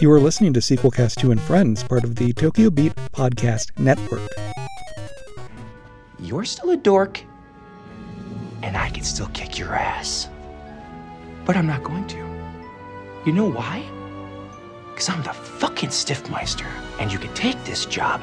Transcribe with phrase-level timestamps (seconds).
[0.00, 4.28] You are listening to Sequelcast 2 and Friends, part of the Tokyo Beat Podcast Network.
[6.20, 7.20] You're still a dork,
[8.62, 10.28] and I can still kick your ass.
[11.44, 12.16] But I'm not going to.
[13.26, 13.84] You know why?
[14.90, 16.66] Because I'm the fucking Stifmeister,
[17.00, 18.22] and you can take this job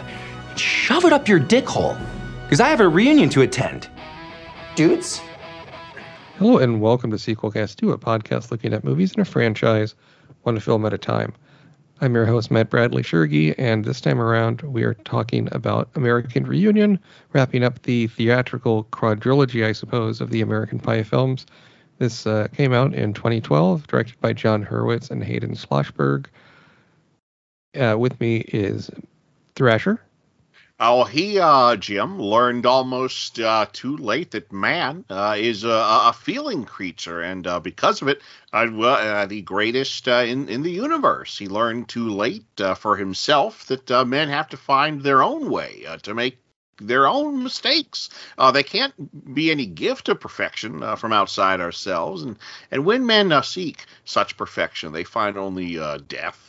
[0.49, 1.97] and shove it up your dick hole.
[2.43, 3.89] Because I have a reunion to attend.
[4.75, 5.19] Dudes?
[6.37, 9.95] Hello and welcome to Sequelcast 2, a podcast looking at movies in a franchise,
[10.45, 11.33] one film at a time.
[12.01, 16.99] I'm your host, Mat Bradley-Tschirgi, and this time around we are talking about American Reunion,
[17.33, 21.47] wrapping up the theatrical quadrilogy, I suppose, of the American Pie films.
[21.97, 26.27] This uh, came out in 2012, directed by Jon Hurwitz and Hayden Schlossberg.
[27.79, 28.91] Uh, with me is
[29.55, 29.99] Thrasher.
[30.77, 36.13] Oh, he, uh, Jim, learned almost uh, too late that man uh, is a, a,
[36.13, 38.21] feeling creature, and uh, because of it,
[38.51, 41.37] uh, uh, the greatest in in the universe.
[41.37, 46.13] He learned too late for himself that men have to find their own way to
[46.13, 46.39] make
[46.81, 48.09] their own mistakes.
[48.37, 52.37] Uh, they can't be any gift of perfection uh, from outside ourselves, and
[52.69, 56.44] and when men uh, seek such perfection, they find only death,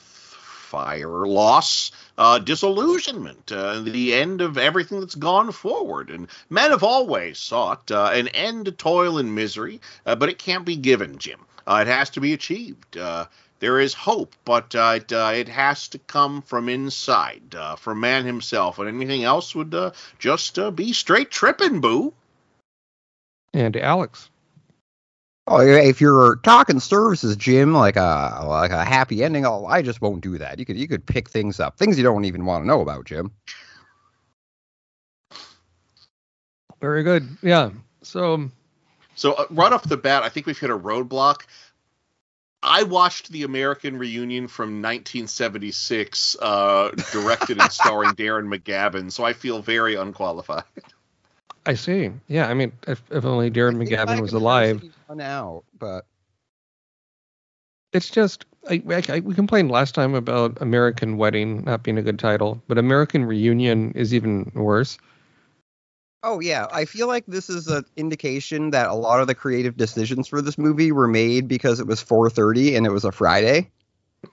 [0.76, 6.10] fire, loss, uh, disillusionment, uh, the end of everything that's gone forward.
[6.10, 10.38] And men have always sought uh, an end to toil and misery, uh, but it
[10.38, 11.40] can't be given, Jim.
[11.66, 12.98] Uh, it has to be achieved.
[12.98, 13.24] Uh,
[13.58, 18.86] there is hope, but it, it has to come from inside, from man himself, and
[18.86, 19.74] anything else would
[20.18, 22.12] just be straight tripping, boo.
[23.54, 24.28] And Alex.
[25.48, 30.00] Oh, if you're talking services, Jim, like a like a happy ending, oh, I just
[30.00, 30.58] won't do that.
[30.58, 33.04] You could you could pick things up, things you don't even want to know about,
[33.04, 33.30] Jim.
[36.80, 37.28] Very good.
[37.42, 37.70] Yeah.
[38.02, 38.50] So,
[39.14, 41.42] so uh, right off the bat, I think we've hit a roadblock.
[42.62, 49.32] I watched the American Reunion from 1976, uh, directed and starring Darren McGavin, so I
[49.32, 50.64] feel very unqualified.
[51.66, 52.10] I see.
[52.28, 54.82] Yeah, I mean, if, if only Darren McGavin was alive.
[55.12, 56.06] Now, but
[57.92, 62.18] it's just I, I, we complained last time about American Wedding not being a good
[62.18, 64.98] title, but American Reunion is even worse.
[66.22, 69.76] Oh yeah, I feel like this is an indication that a lot of the creative
[69.76, 73.70] decisions for this movie were made because it was 4:30 and it was a Friday.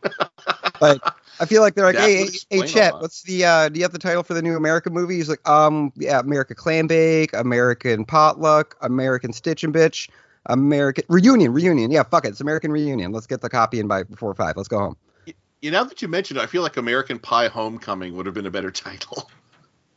[0.83, 1.01] like
[1.39, 3.91] I feel like they're like, hey, hey, hey, Chet, what's the uh do you have
[3.91, 5.15] the title for the new American movie?
[5.15, 10.09] He's like, um, yeah, America Clam Bake, American Potluck, American Stitch and Bitch,
[10.45, 11.91] American Reunion, Reunion.
[11.91, 13.11] Yeah, fuck it, it's American Reunion.
[13.11, 14.57] Let's get the copy in by before five.
[14.57, 14.97] Let's go home.
[15.25, 18.35] You, you know that you mentioned, it, I feel like American Pie Homecoming would have
[18.35, 19.29] been a better title.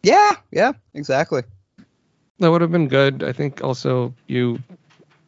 [0.02, 1.42] Yeah, yeah, exactly.
[2.38, 3.22] That would have been good.
[3.22, 4.62] I think also you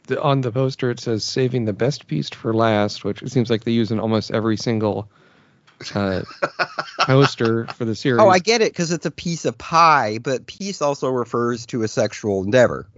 [0.08, 3.50] the, on the poster it says saving the best piece for last, which it seems
[3.50, 5.08] like they use in almost every single
[5.94, 6.22] uh,
[7.00, 8.20] poster for the series.
[8.22, 11.82] Oh, I get it because it's a piece of pie, but piece also refers to
[11.82, 12.88] a sexual endeavor.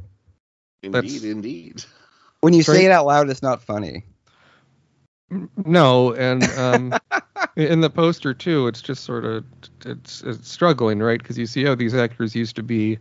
[0.83, 1.85] Indeed, That's, indeed.
[2.41, 4.05] When you say it out loud, it's not funny.
[5.65, 6.95] No, and um,
[7.57, 9.45] in the poster too, it's just sort of
[9.85, 11.21] it's, it's struggling, right?
[11.21, 12.99] Because you see how these actors used to be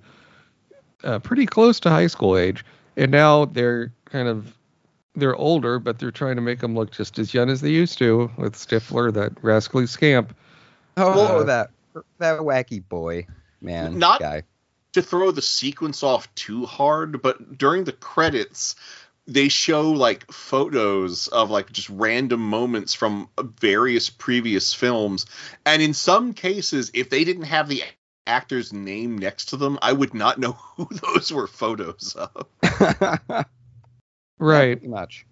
[1.04, 2.64] uh, pretty close to high school age,
[2.98, 4.54] and now they're kind of
[5.16, 7.98] they're older, but they're trying to make them look just as young as they used
[8.00, 10.36] to with Stifler, that rascally scamp.
[10.98, 11.72] Oh, uh, that
[12.18, 13.28] that wacky boy,
[13.62, 14.44] man, not guy.
[14.94, 18.76] to throw the sequence off too hard, but during the credits,
[19.28, 25.26] they show like photos of like just random moments from various previous films,
[25.66, 27.84] and in some cases, if they didn't have the
[28.28, 33.46] actor's name next to them, I would not know who those were photos of.
[34.40, 34.82] Right.
[34.84, 35.26] much.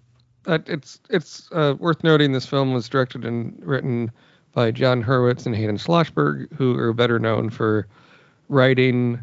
[0.46, 4.12] Uh, it's it's uh, worth noting this film was directed and written
[4.54, 7.88] by Jon Hurwitz and Hayden Schlossberg, who are better known for
[8.48, 9.20] writing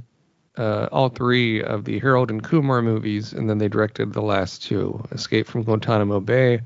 [0.56, 4.62] uh, all three of the Harold and Kumar movies, and then they directed the last
[4.62, 6.61] two, Escape from Guantanamo Bay,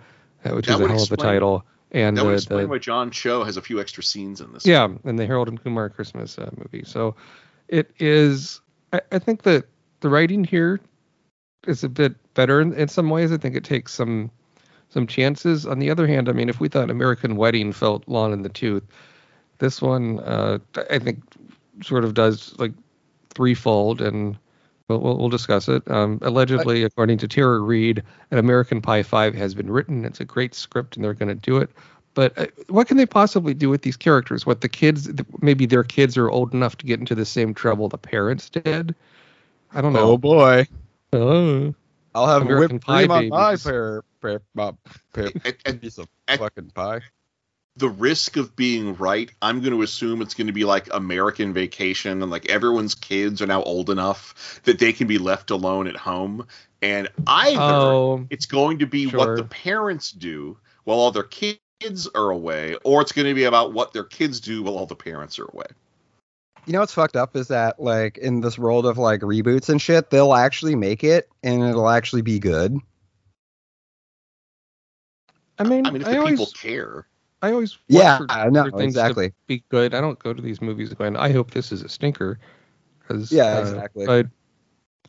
[0.45, 1.65] uh, which that is a hell of a title.
[1.93, 4.53] And that would uh, explain the, why John Cho has a few extra scenes in
[4.53, 4.67] this.
[4.67, 6.85] Yeah, and the Harold and Kumar Christmas uh, movie.
[6.85, 7.17] So
[7.69, 8.61] it is.
[8.93, 9.65] I, I think that
[10.01, 10.81] the writing here
[11.67, 13.33] is a bit better in, in some ways.
[13.33, 14.31] I think it takes some
[14.91, 15.67] some chances.
[15.67, 18.49] On the other hand, I mean, if we thought American Wedding felt long in the
[18.49, 18.85] tooth,
[19.59, 20.59] this one uh,
[20.89, 21.21] I think
[21.83, 22.73] sort of does like
[23.31, 24.39] threefold, and
[24.87, 25.83] we'll we'll, we'll discuss it.
[25.91, 30.05] Um, allegedly, according to Tara Reid, an American Pie Five has been written.
[30.05, 31.71] It's a great script, and they're going to do it.
[32.15, 34.47] But uh, what can they possibly do with these characters?
[34.47, 37.89] What the kids, maybe their kids are old enough to get into the same trouble
[37.89, 38.95] the parents did.
[39.75, 40.13] I don't know.
[40.13, 40.67] Oh boy.
[41.13, 41.75] Oh.
[42.19, 43.65] I'll have American whipped cream pie on my babies.
[43.65, 44.73] pair, pair, uh,
[45.15, 47.01] pair, pair piece of fucking pie.
[47.77, 51.53] the risk of being right, I'm going to assume it's going to be like American
[51.55, 55.87] Vacation, and like everyone's kids are now old enough that they can be left alone
[55.87, 56.47] at home.
[56.83, 62.09] And either Oh, it's going to be what the parents do while all their kids
[62.15, 64.97] are away, or it's going to be about what their kids do while all the
[64.97, 65.67] parents are away.
[66.69, 69.81] You know what's fucked up is that like in this world of like reboots and
[69.81, 72.79] shit, they'll actually make it and it'll actually be good.
[75.59, 77.07] I mean, I mean, if I the always, people care.
[77.41, 79.33] I always watch Yeah, for, I know for things to exactly.
[79.47, 79.95] be good.
[79.95, 82.39] I don't go to these movies going, I hope this is a stinker.
[83.09, 84.07] 'cause, Yeah, uh, exactly.
[84.07, 84.27] But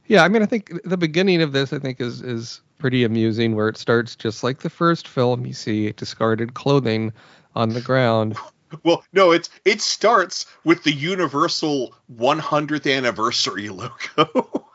[0.08, 3.54] yeah, I mean, I think the beginning of this, I think, is is pretty amusing,
[3.54, 5.46] where it starts just like the first film.
[5.46, 7.12] You see discarded clothing
[7.54, 8.38] on the ground.
[8.84, 13.92] Well, no, it's it starts with the Universal 100th anniversary logo.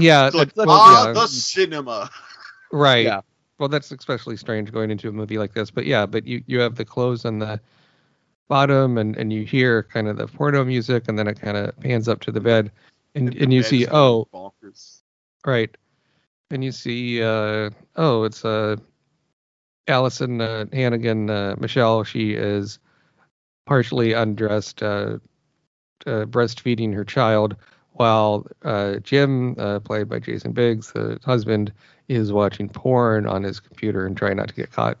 [0.00, 2.10] Yeah, It's like, that- ah, yeah, the cinema.
[2.70, 3.04] right.
[3.04, 3.20] Yeah.
[3.58, 5.70] Well, that's especially strange going into a movie like this.
[5.70, 7.60] But yeah, but you you have the clothes on the
[8.48, 11.78] bottom, and and you hear kind of the porno music, and then it kind of
[11.80, 12.70] pans up to the bed,
[13.14, 15.00] and and you see oh bonkers.
[15.44, 15.76] Right.
[16.50, 18.76] And you see, uh, oh, it's uh,
[19.88, 22.04] Alyson uh, Hannigan, uh, Michelle.
[22.04, 22.78] She is
[23.66, 25.18] partially undressed, uh,
[26.06, 27.56] uh, breastfeeding her child,
[27.92, 31.72] while uh, Jim, uh, played by Jason Biggs, the husband,
[32.08, 34.98] is watching porn on his computer and trying not to get caught.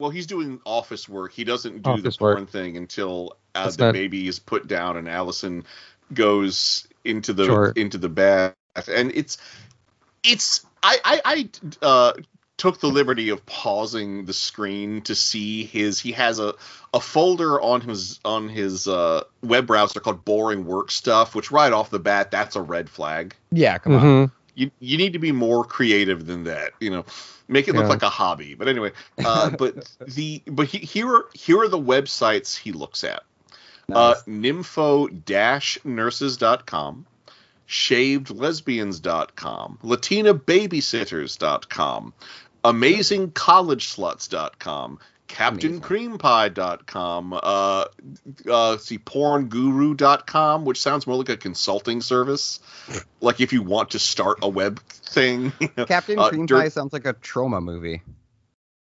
[0.00, 1.32] Well, he's doing office work.
[1.32, 2.50] He doesn't do Office the porn work.
[2.50, 5.64] thing until uh, That's the not- baby is put down and Alyson
[6.12, 7.72] goes into the Sure.
[7.76, 8.54] into the bath.
[8.88, 9.38] And it's
[10.24, 11.48] it's I I, I
[11.80, 12.12] uh,
[12.56, 15.98] took the liberty of pausing the screen to see his.
[16.00, 16.54] He has a
[16.92, 21.72] a folder on his on his uh, web browser called boring work stuff, which right
[21.72, 23.34] off the bat that's a red flag.
[23.50, 24.02] Yeah, come on.
[24.02, 24.30] Mhm.
[24.54, 27.04] you you need to be more creative than that you know
[27.48, 27.88] make it look Yeah.
[27.88, 28.92] like a hobby but anyway
[29.24, 29.74] uh but
[30.06, 33.24] the but he, here are here are the websites he looks at
[33.92, 34.22] uh Nice.
[34.28, 37.06] nympho-nurses.com
[37.66, 42.12] shavedlesbians.com latinababysitters.com
[42.64, 47.84] amazingcollegesluts.com CaptainCreamPie.com, uh,
[48.50, 52.60] uh, see, PornGuru.com, which sounds more like a consulting service.
[53.20, 55.50] Like if you want to start a web thing,
[55.88, 58.02] Captain uh, Cream dirt- Pie sounds like a trauma movie.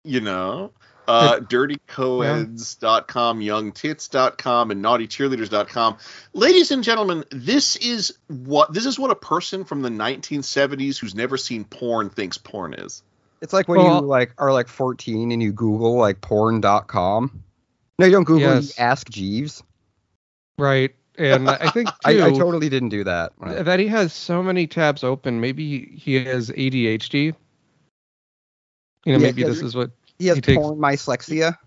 [0.03, 0.73] you know?
[1.07, 5.97] Uh, dirtycoeds.com youngtits.com and naughtycheerleaders.com
[6.33, 11.15] ladies and gentlemen this is what this is what a person from the 1970s who's
[11.15, 13.03] never seen porn thinks porn is
[13.41, 17.43] It's like when Well- you like are like 14 and you Google like porn.com.
[17.99, 18.55] No, you don't Google.
[18.55, 18.77] Yes.
[18.77, 19.63] You ask Jeeves.
[20.57, 20.93] Right.
[21.17, 23.31] And I think too, I, I totally didn't do that.
[23.41, 25.39] that he has so many tabs open.
[25.39, 27.13] Maybe he has ADHD.
[27.23, 27.33] You
[29.05, 31.57] know, Yeah, maybe this is what He has He takes- porn dyslexia.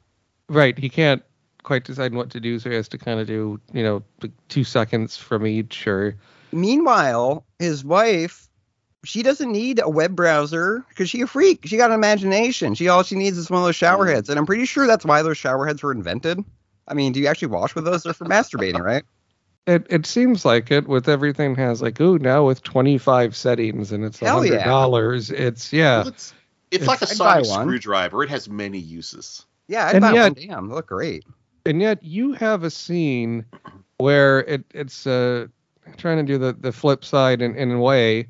[0.50, 0.78] Right.
[0.78, 1.22] He can't
[1.62, 4.02] quite decide what to do, so he has to kind of do, you know,
[4.48, 6.16] two seconds from each or
[6.52, 8.48] Meanwhile, his wife,
[9.04, 11.66] she doesn't need a web browser because she a freak.
[11.66, 12.74] She got an imagination.
[12.74, 14.14] She all she needs is one of those shower Mm.
[14.14, 16.40] heads, and I'm pretty sure that's why those shower heads were invented.
[16.88, 18.02] I mean, do you actually wash with those?
[18.02, 19.04] They're for masturbating, right?
[19.66, 24.02] it, it seems like it with everything has like, ooh, now with 25 settings and
[24.02, 24.52] it's a Hell yeah.
[24.52, 25.30] hundred dollars.
[25.30, 25.98] It's yeah.
[25.98, 26.32] Well, it's,
[26.70, 30.22] it's like a I'd sonic screwdriver it has many uses Yeah, I'd And buy yet-
[30.22, 30.32] one.
[30.48, 31.24] Damn, they look great.
[31.66, 33.44] and yet you have a scene
[33.98, 35.48] where it it's uh
[35.98, 38.26] trying to do the the flip side in, in a way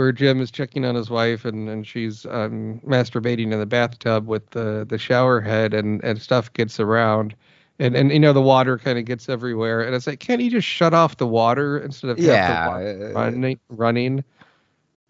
[0.00, 4.26] where Jim is checking on his wife and and she's um masturbating in the bathtub
[4.26, 7.34] with the the shower head and and stuff gets around.
[7.78, 9.82] And and you know the water kind of gets everywhere.
[9.82, 12.64] And it's like can't you just shut off the water instead of have the Yeah,
[12.64, 14.24] water uh, running running?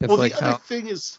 [0.00, 1.18] It's well like the other how thing is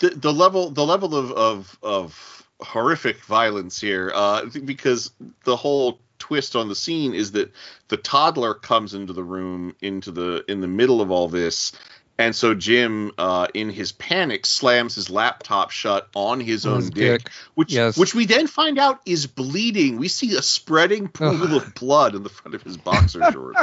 [0.00, 5.10] the, the level the level of of, of horrific violence here uh, because
[5.44, 7.52] the whole twist on the scene is that
[7.88, 11.72] the toddler comes into the room into the in the middle of all this
[12.18, 16.90] and so Jim, uh, in his panic, slams his laptop shut on his own his
[16.90, 17.32] dick, dick.
[17.54, 17.96] which Yes.
[17.96, 19.98] which we then find out is bleeding.
[19.98, 23.60] We see a spreading pool of blood in the front of his boxer shorts.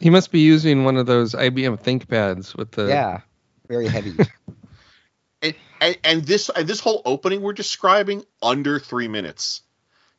[0.00, 3.20] he must be using one of those IBM ThinkPads with the yeah,
[3.66, 4.12] very heavy.
[5.42, 9.62] and, and, and this and this whole opening we're describing under three minutes.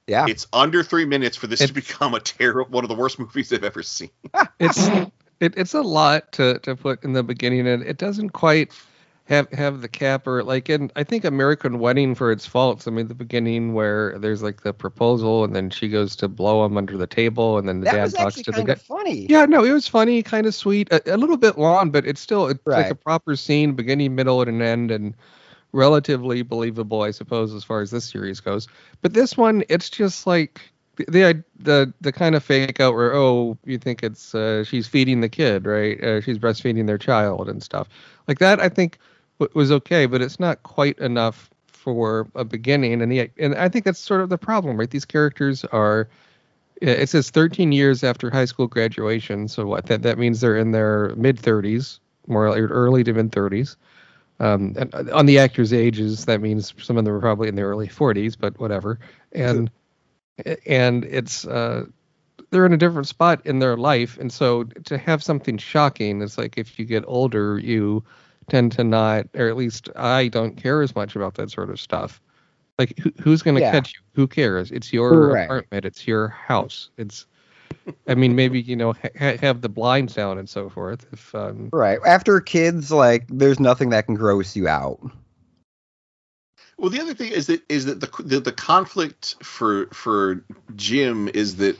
[0.08, 3.20] Yeah, It's under three minutes for this to become a terrible one of the worst
[3.20, 4.10] movies I've ever seen.
[4.58, 4.88] it's
[5.40, 8.72] it, it's a lot to to put in the beginning and it doesn't quite
[9.26, 12.88] have have the capper like in I think American Wedding for its faults.
[12.88, 16.66] I mean the beginning where there's like the proposal and then she goes to blow
[16.66, 18.74] him under the table and then the that dad talks to the kind guy.
[18.74, 19.28] of funny.
[19.30, 22.22] Yeah, no, it was funny, kind of sweet, a, a little bit long, but it's
[22.22, 25.14] still it's like a proper scene, beginning, middle, and an end, and
[25.74, 28.68] relatively believable, I suppose, as far as this series goes.
[29.02, 30.62] But this one, it's just like
[30.98, 35.22] the the the, kind of fake out where oh you think it's uh, she's feeding
[35.22, 36.02] the kid right?
[36.04, 37.88] Uh, she's breastfeeding their child and stuff.
[38.28, 39.00] Like that I think
[39.40, 43.02] w- was okay but it's not quite enough for a beginning.
[43.02, 44.90] And the and I think that's sort of the problem right?
[44.90, 46.08] These characters are
[46.80, 49.48] it says 13 years after high school graduation.
[49.48, 49.88] So what?
[49.88, 53.78] That that means they're in their mid 30s more early to mid 30s
[54.40, 57.56] um, and uh, on the actors' ages, that means some of them are probably in
[57.56, 59.00] their early 40s, but whatever.
[59.32, 59.70] And
[60.66, 61.86] and it's uh,
[62.50, 66.38] they're in a different spot in their life, and so to have something shocking it's
[66.38, 68.04] like if you get older, you
[68.50, 71.80] tend to not, or at least I don't care as much about that sort of
[71.80, 72.22] stuff.
[72.80, 73.72] Like who, who's going to Yeah.
[73.72, 74.00] catch you?
[74.14, 74.72] Who cares?
[74.72, 75.44] It's your Right.
[75.44, 75.86] apartment.
[75.86, 76.90] It's your house.
[76.98, 77.26] It's
[78.08, 81.06] I mean, maybe you know ha- have the blinds down and so forth.
[81.12, 82.00] If um, Right.
[82.06, 85.00] After kids, like, there's nothing that can gross you out.
[86.78, 90.44] Well, the other thing is that is that the the, the conflict for for
[90.76, 91.78] Jim is that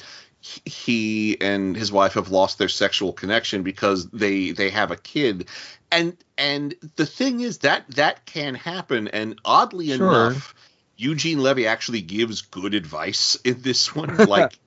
[0.66, 5.48] he and his wife have lost their sexual connection because they they have a kid.
[5.92, 9.08] And and the thing is that that can happen.
[9.08, 10.28] And oddly Sure.
[10.28, 10.56] enough
[10.96, 14.16] Eugene Levy actually gives good advice in this one.
[14.26, 14.60] Like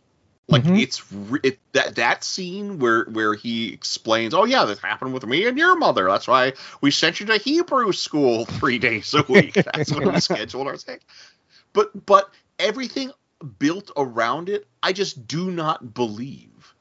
[0.50, 0.80] like Mhm.
[0.80, 5.26] it's re- it, that that scene where where he explains oh yeah this happened with
[5.26, 9.23] me and your mother that's why we sent you to Hebrew school 3 days a
[9.28, 11.04] week that's what we scheduled our sex
[11.73, 13.12] but but everything
[13.59, 16.75] built around it I just do not believe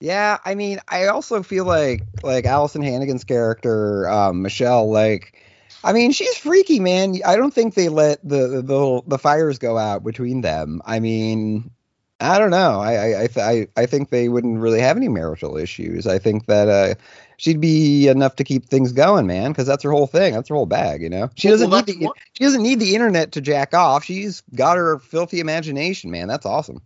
[0.00, 5.42] Yeah, I mean, I also feel like like Alyson Hannigan's character, um, Michelle, like,
[5.82, 7.16] I mean, she's freaky, man.
[7.26, 10.80] I don't think they let the the the fires go out between them.
[10.84, 11.70] I mean,
[12.20, 12.80] I don't know.
[12.80, 16.06] I I I, th- I, I think they wouldn't really have any marital issues.
[16.06, 16.94] I think that uh,
[17.36, 20.34] she'd be enough to keep things going, man, because that's her whole thing.
[20.34, 21.30] That's her whole bag, you know.
[21.36, 24.04] She doesn't well, need the what- she doesn't need the internet to jack off.
[24.04, 26.26] She's got her filthy imagination, man.
[26.28, 26.82] That's awesome.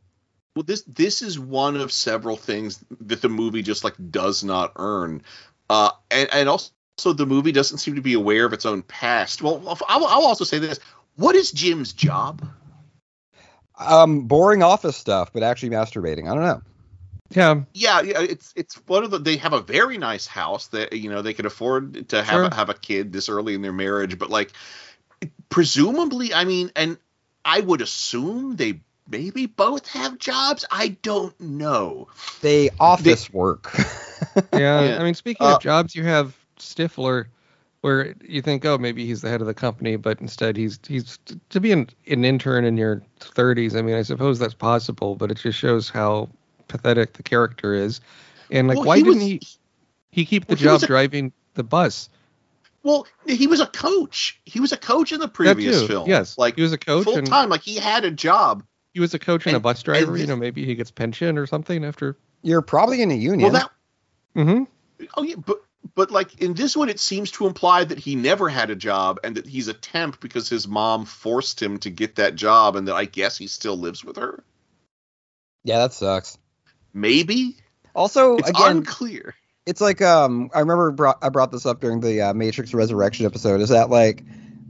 [0.54, 4.72] Well, this this is one of several things that the movie just like does not
[4.76, 5.22] earn,
[5.70, 6.70] uh, and and also
[7.14, 9.40] the movie doesn't seem to be aware of its own past.
[9.40, 10.78] Well, I'll, I'll also say this:
[11.16, 12.46] what is Jim's job?
[13.86, 16.30] Um, boring office stuff, but actually masturbating.
[16.30, 16.62] I don't know.
[17.30, 19.18] yeah, Yeah, yeah, it's it's one of the.
[19.18, 22.44] They have a very nice house that you know they could afford to have Sure.
[22.44, 24.52] a, have a kid this early in their marriage, but like
[25.48, 26.98] presumably, I mean, and
[27.44, 30.64] I would assume they maybe both have jobs.
[30.70, 32.08] I don't know.
[32.40, 33.72] They office work.
[34.52, 34.80] yeah.
[34.80, 34.96] Yeah.
[35.00, 37.26] I mean, speaking Uh, of jobs, you have Stifler,
[37.82, 41.18] where you think, oh, maybe he's the head of the company, but instead he's he's
[41.50, 43.76] to be an, an intern in your 30s.
[43.76, 46.30] I mean, I suppose that's possible, but it just shows how
[46.68, 48.00] pathetic the character is.
[48.50, 49.40] And like, Well, why he didn't was- he
[50.10, 52.08] he keep the well, job a- driving the bus?
[52.84, 54.40] Well, he was a coach.
[54.44, 56.08] He was a coach in the previous too, film.
[56.08, 56.36] yes.
[56.36, 57.48] like He was a coach full time.
[57.48, 58.64] Like he had a job.
[58.94, 60.10] He was a coach and, a bus driver.
[60.12, 62.16] and you know, maybe he gets pension or something after.
[62.42, 63.52] You're probably in a union.
[63.52, 63.70] Well, that
[64.34, 64.64] hmm
[65.16, 65.62] oh yeah, but
[65.94, 69.18] but like in this one, it seems to imply that he never had a job
[69.24, 72.88] and that he's a temp because his mom forced him to get that job, and
[72.88, 74.42] that I guess he still lives with her.
[75.64, 76.38] yeah, that sucks.
[76.94, 77.56] Maybe
[77.94, 79.34] Also, it's again, unclear.
[79.66, 83.26] it's like um, I remember brought, I brought this up during the uh, Matrix Resurrection
[83.26, 83.60] episode.
[83.60, 84.24] Is that like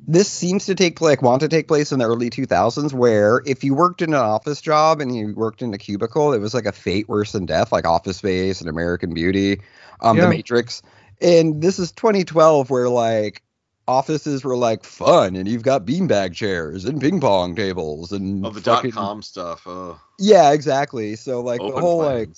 [0.06, 3.64] this seems to take like want to take place in the early 2000s, where if
[3.64, 6.66] you worked in an office job and you worked in a cubicle, it was like
[6.66, 9.60] a fate worse than death, like Office Space and American Beauty,
[10.00, 10.24] um, Yeah.
[10.24, 10.82] The Matrix.
[11.20, 13.42] And this is 2012, where like
[13.88, 18.54] offices were like fun, and you've got beanbag chairs and ping pong tables and Of
[18.54, 19.66] the dot com stuff.
[19.66, 21.16] Uh, Yeah, exactly.
[21.16, 22.30] So like the open whole like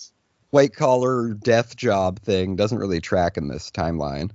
[0.51, 4.31] white collar death job thing doesn't really track in this timeline.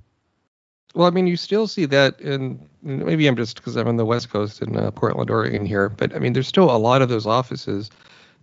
[0.96, 4.06] Well, I mean, you still see that in maybe I'm just because I'm on the
[4.06, 7.10] West Coast in uh, Portland, Oregon here, but I mean, there's still a lot of
[7.10, 7.90] those offices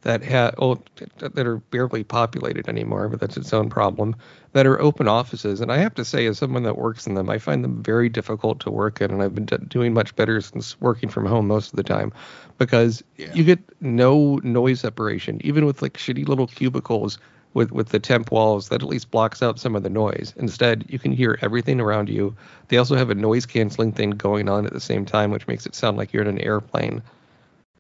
[0.02, 0.80] that have oh,
[1.18, 4.14] that are barely populated anymore, but that's its own problem.
[4.52, 7.28] That are open offices, and I have to say, as someone that works in them,
[7.28, 10.40] I find them very difficult to work in, and I've been d- doing much better
[10.40, 12.12] since working from home most of the time,
[12.58, 13.32] because Yeah.
[13.34, 17.18] you get no noise separation, even with like shitty little cubicles
[17.54, 20.32] with with the temp walls that at least blocks out some of the noise.
[20.36, 22.36] Instead, you can hear everything around you.
[22.68, 25.66] They also have a noise canceling thing going on at the same time, which makes
[25.66, 27.02] it sound like you're in an airplane.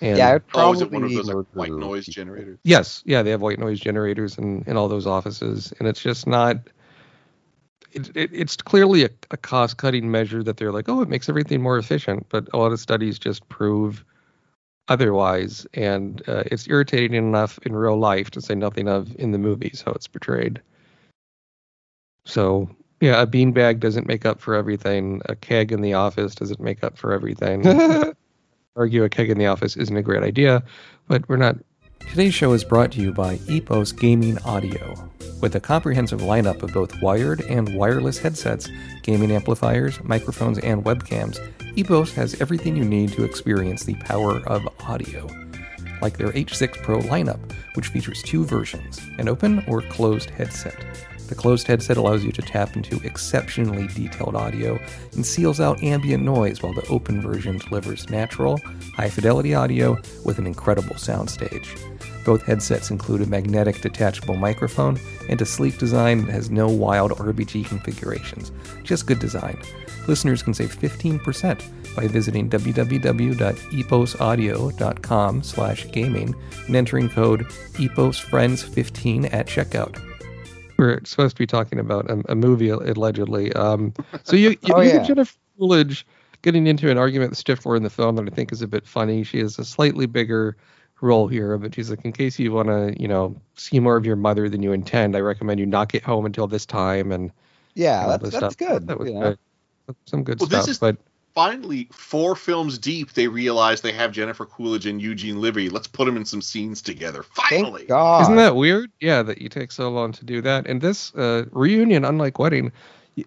[0.00, 2.58] And yeah, I'd Oh, probably is it one of those like, white noise generators?
[2.64, 6.26] yes, yeah, they have white noise generators in, in all those offices, and it's just
[6.26, 6.56] not.
[7.92, 11.28] It, it, it's clearly a, a cost cutting measure that they're like, oh, it makes
[11.28, 14.04] everything more efficient, but a lot of studies just prove
[14.88, 19.38] otherwise, and uh, it's irritating enough in real life to say nothing of in the
[19.38, 20.60] movies how it's portrayed.
[22.26, 22.68] So
[23.00, 25.20] Yeah, a beanbag doesn't make up for everything.
[25.26, 27.62] A keg in the office doesn't make up for everything.
[28.76, 30.62] Argue a keg in the office isn't a great idea,
[31.08, 31.56] but we're not.
[32.10, 35.10] Today's show is brought to you by Epos Gaming Audio.
[35.40, 38.68] With a comprehensive lineup of both wired and wireless headsets,
[39.02, 41.38] gaming amplifiers, microphones, and webcams,
[41.74, 45.26] Epos has everything you need to experience the power of audio.
[46.02, 47.40] Like their H6 Pro lineup,
[47.74, 50.84] which features two versions an open or closed headset.
[51.28, 54.78] The closed headset allows you to tap into exceptionally detailed audio
[55.14, 58.60] and seals out ambient noise, while the open version delivers natural,
[58.94, 61.66] high fidelity audio with an incredible soundstage.
[62.24, 67.12] Both headsets include a magnetic detachable microphone and a sleek design that has no wild
[67.12, 68.50] RBG configurations,
[68.82, 69.56] just good design.
[70.08, 71.62] Listeners can save 15%
[71.96, 76.34] by visiting www.eposaudio.com slash gaming
[76.66, 80.05] and entering code EPOSFriends15 at checkout.
[80.78, 83.52] We're supposed to be talking about a, a movie allegedly.
[83.54, 85.02] Um, so you, you, Oh, you yeah.
[85.02, 86.06] Jennifer Coolidge
[86.42, 88.86] getting into an argument with Stifler in the film that I think is a bit
[88.86, 89.24] funny.
[89.24, 90.56] She has a slightly bigger
[91.00, 94.06] role here, but she's like, in case you want to, you know, see more of
[94.06, 97.30] your mother than you intend, I recommend you not get home until this time and
[97.74, 98.56] Yeah, all that's that's stuff.
[98.56, 98.86] good.
[98.86, 99.20] That was you know?
[99.86, 99.96] good.
[100.06, 100.96] Some good Well, stuff, is- but
[101.36, 105.68] Finally, four films deep, they realize they have Jennifer Coolidge and Eugene Levy.
[105.68, 107.22] Let's put them in some scenes together.
[107.22, 107.80] Finally.
[107.80, 108.22] Thank God.
[108.22, 108.90] Isn't that weird?
[109.02, 110.66] Yeah, that you take so long to do that.
[110.66, 112.72] And this uh, reunion, unlike wedding,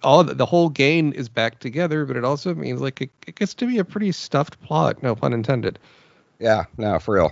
[0.01, 3.35] all the, the whole gang is back together, but it also means like it, it
[3.35, 5.03] gets to be a pretty stuffed plot.
[5.03, 5.77] No pun intended.
[6.39, 7.31] Yeah, no, for real.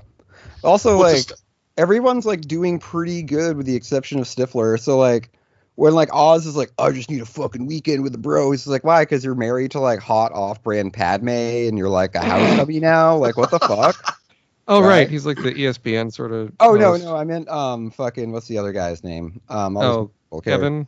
[0.64, 1.42] Also, What's like st-
[1.78, 4.80] everyone's like doing pretty good with the exception of Stifler.
[4.80, 5.32] So like
[5.78, 8.64] when like Oz is like, I just need a fucking weekend with the bros.
[8.64, 9.04] He's like, why?
[9.04, 13.16] Because you're married to like hot off-brand Padme, and you're like a house hubby now.
[13.16, 13.96] Like, what the fuck?
[14.70, 15.10] Oh right, Right.
[15.10, 16.52] he's like the ESPN sort of.
[16.60, 17.06] Oh no, host.
[17.06, 19.40] no, I meant um, fucking what's the other guy's name?
[19.48, 20.56] Um, Oh, people care.
[20.58, 20.88] Kevin.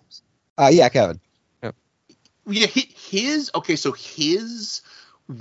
[0.58, 1.18] Uh, yeah, Kevin.
[2.46, 3.78] yeah, his okay.
[3.78, 4.82] So his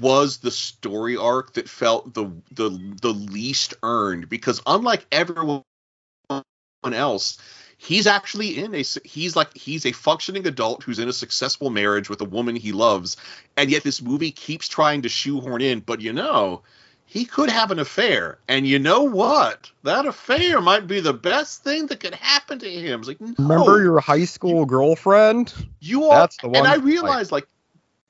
[0.00, 2.68] was the story arc that felt the the
[3.02, 5.64] the least earned because unlike everyone
[6.84, 7.38] else,
[7.78, 12.10] he's actually in a he's like he's a functioning adult who's in a successful marriage
[12.10, 13.16] with a woman he loves,
[13.56, 15.80] and yet this movie keeps trying to shoehorn in.
[15.80, 16.62] But you know.
[17.10, 19.70] He could have an affair, and you know what?
[19.82, 23.00] That affair might be the best thing that could happen to him.
[23.00, 25.54] It's like, no, Remember your high school girlfriend?
[25.80, 26.86] you are, That's the one and I to fight.
[26.86, 27.48] realize like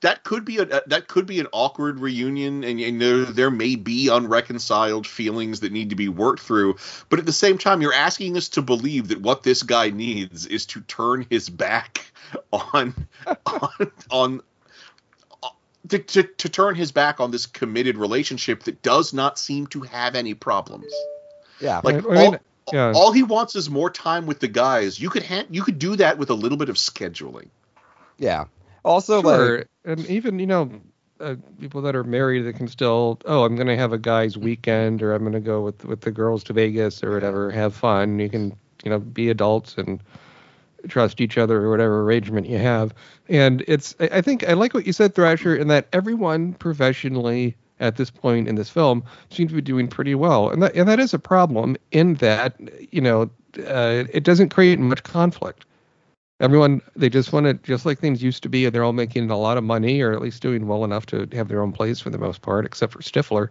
[0.01, 3.75] that could be a that could be an awkward reunion, and, and there there may
[3.75, 6.77] be unreconciled feelings that need to be worked through.
[7.09, 10.45] But at the same time, you're asking us to believe that what this guy needs
[10.45, 12.11] is to turn his back
[12.53, 12.93] on
[13.45, 14.41] on on.
[15.87, 19.81] To, to, to turn his back on this committed relationship that does not seem to
[19.81, 20.93] have any problems.
[21.59, 21.81] Yeah.
[21.83, 22.91] Like I- I mean, all, yeah.
[22.93, 24.99] all he wants is more time with the guys.
[24.99, 27.47] You could ha- you could do that with a little bit of scheduling.
[28.17, 28.45] yeah.
[28.85, 30.69] Also, Sure, like, and even you know,
[31.19, 35.01] uh, people that are married that can still, oh, I'm gonna have a guy's weekend,
[35.01, 38.19] or I'm gonna go with with the girls to Vegas or whatever, have fun.
[38.19, 40.01] You can, you know, be adults and
[40.87, 42.93] trust each other or whatever arrangement you have.
[43.27, 47.55] And it's, I I think I like what you said, Thrasher, in that everyone professionally
[47.79, 50.87] at this point in this film seems to be doing pretty well, and that and
[50.87, 52.55] that is a problem in that
[52.91, 53.23] you know
[53.67, 55.65] uh, it doesn't create much conflict
[56.39, 59.29] everyone they just want to just like things used to be and they're all making
[59.29, 61.99] a lot of money or at least doing well enough to have their own place
[61.99, 63.49] for the most part except for stifler.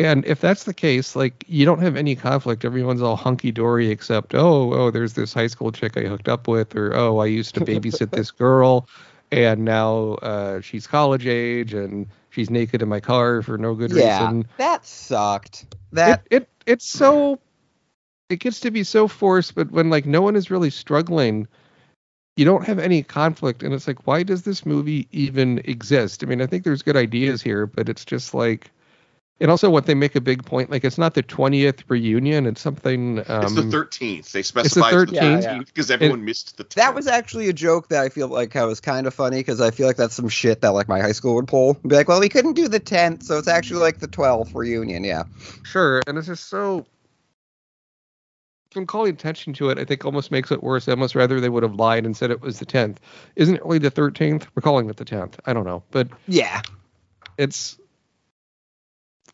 [0.00, 2.64] And if that's the case like you don't have any conflict.
[2.64, 6.74] Everyone's all hunky-dory except oh oh there's this high school chick i hooked up with
[6.74, 8.88] or oh i used to babysit this girl
[9.30, 13.92] and now uh, she's college age and she's naked in my car for no good
[13.92, 14.48] yeah, reason.
[14.56, 15.66] that sucked.
[15.92, 17.38] That it, it it's so
[18.28, 21.46] it gets to be so forced but when like no one is really struggling
[22.38, 26.26] you don't have any conflict and it's like why does this movie even exist i
[26.26, 28.70] mean i think there's good ideas here but it's just like
[29.40, 32.60] and also what they make a big point like it's not the 20th reunion it's
[32.60, 34.32] something um It's the 13th.
[34.32, 35.44] They specify it's the 13th?
[35.44, 36.74] 13th because everyone missed the 10th.
[36.74, 39.60] that was actually a joke that I feel like I was kind of funny because
[39.60, 41.74] I feel like that's some shit that like my high school would pull.
[41.74, 45.04] Be like, well, we couldn't do the 10th, so it's actually like the 12th reunion.
[45.04, 45.24] Yeah.
[45.62, 46.84] sure and it's just so
[48.70, 51.48] from calling attention to it i think almost makes it worse i almost rather they
[51.48, 52.96] would have lied and said it was the 10th
[53.36, 56.62] isn't it really the 13th we're calling it the 10th i don't know but Yeah.
[57.38, 57.78] it's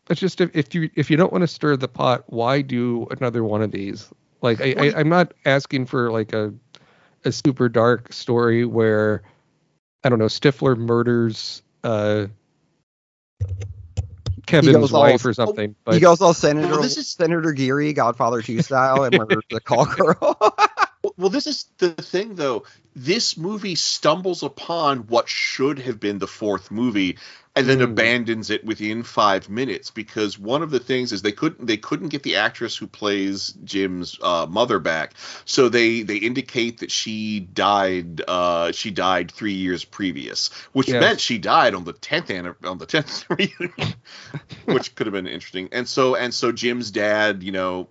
[0.09, 3.07] it's just if, if you if you don't want to stir the pot why do
[3.11, 4.11] another one of these?
[4.41, 6.53] Like I, I i'm not asking for like a
[7.23, 9.23] a super dark story where
[10.03, 12.27] i don't know stifler murders uh
[14.45, 17.07] kevin's goes all- wife or something oh, but he goes all Senator Well, this is-
[17.09, 20.17] Senator Geary, Godfather 2 style, and murders the call girl.
[20.39, 22.63] Well, well, this is the thing, though.
[22.95, 27.17] This movie stumbles upon what should have been the fourth movie,
[27.55, 31.65] and then abandons it within five minutes because one of the things is they couldn't
[31.65, 35.13] they couldn't get the actress who plays Jim's uh, mother back,
[35.45, 40.99] so they they indicate that she died uh, she died three years previous, which Yes.
[40.99, 42.29] meant she died on the tenth
[42.65, 43.95] on the tenth reunion,
[44.65, 45.69] which could have been interesting.
[45.71, 47.89] And so and so Jim's dad, you know,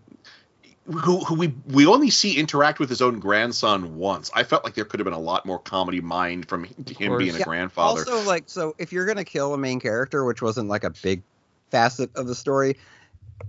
[0.87, 4.31] who, who we we only see interact with his own grandson once.
[4.35, 7.23] I felt like there could have been a lot more comedy mind from him course.
[7.23, 8.01] being a Yeah, grandfather.
[8.01, 11.23] Also, like, so if you're gonna kill a main character, which wasn't like a big
[11.71, 12.77] facet of the story,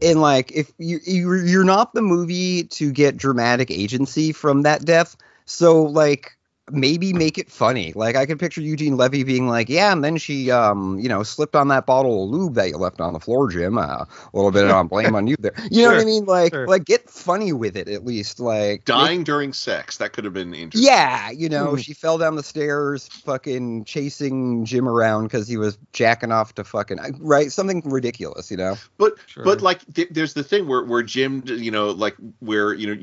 [0.02, 4.86] and like if you you- you're not the movie to get dramatic agency from that
[4.86, 6.38] death, so like
[6.72, 7.94] maybe make it funny.
[7.96, 11.22] Like I could picture Eugene Levy being like, "Yeah," and then she, um, you know,
[11.24, 13.78] slipped on that bottle of lube that you left on the floor, Jim.
[13.78, 15.54] Uh, a little bit on blame on you there.
[15.70, 16.26] You know what I mean?
[16.26, 16.68] Like, sure.
[16.68, 18.40] like get funny with it at least.
[18.40, 20.88] Like Dying during sex that could have been interesting.
[20.92, 21.78] yeah, you know, Hmm.
[21.78, 26.64] she fell down the stairs, fucking chasing Jim around because he was jacking off to
[26.64, 28.76] fucking right, something ridiculous, you know.
[28.98, 29.44] But Sure.
[29.44, 32.94] but like th- there's the thing where where Jim, you know, like where you know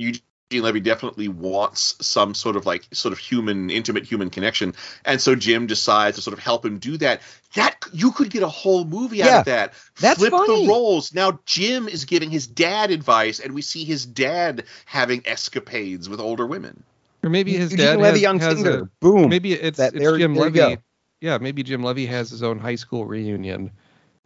[0.52, 5.20] Eugene Levy definitely wants some sort of like sort of human, intimate human connection, and
[5.20, 7.22] so Jim decides to sort of help him do that.
[7.54, 9.72] That you could get a whole movie out of that.
[9.98, 10.64] that's Flip funny.
[10.66, 11.14] the roles.
[11.14, 16.20] Now Jim is giving his dad advice, and we see his dad having escapades with
[16.20, 16.82] older women.
[17.22, 18.80] or maybe his Eugene dad Levy has, on has Tinder.
[18.82, 19.28] a, Boom.
[19.30, 20.76] maybe it's, That- it's there- Jim there you Levy.
[20.76, 20.82] go.
[21.22, 23.70] Yeah, maybe Jim Levy has his own high school reunion,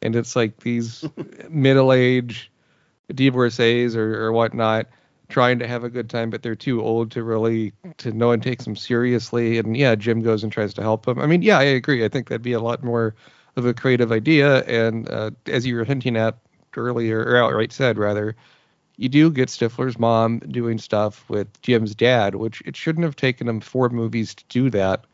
[0.02, 1.04] and it's like these
[1.50, 2.48] middle-aged
[3.14, 4.86] divorcees or, or whatnot
[5.28, 8.40] trying to have a good time, but they're too old to really to no one
[8.40, 9.58] takes them seriously.
[9.58, 11.18] And yeah, Jim goes and tries to help them.
[11.18, 12.04] I mean, yeah, I agree.
[12.04, 13.14] I think that'd be a lot more
[13.56, 14.62] of a creative idea.
[14.64, 16.38] And uh, as you were hinting at
[16.76, 18.36] earlier, or outright said rather,
[18.96, 23.48] you do get Stifler's mom doing stuff with Jim's dad, which it shouldn't have taken
[23.48, 25.04] him four movies to do that.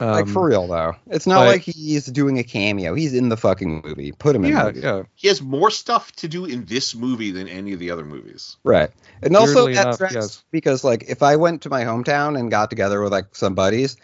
[0.00, 0.94] Like Um, for real though.
[1.10, 2.94] It's not but- like he's doing a cameo.
[2.94, 4.12] He's in the fucking movie.
[4.12, 4.80] Put him in yeah, the movie.
[4.86, 5.02] yeah.
[5.14, 8.56] He has more stuff to do in this movie than any of the other movies.
[8.64, 8.90] Right.
[9.22, 10.44] And also that enough, yes.
[10.50, 13.96] because like if I went to my hometown and got together with like some buddies,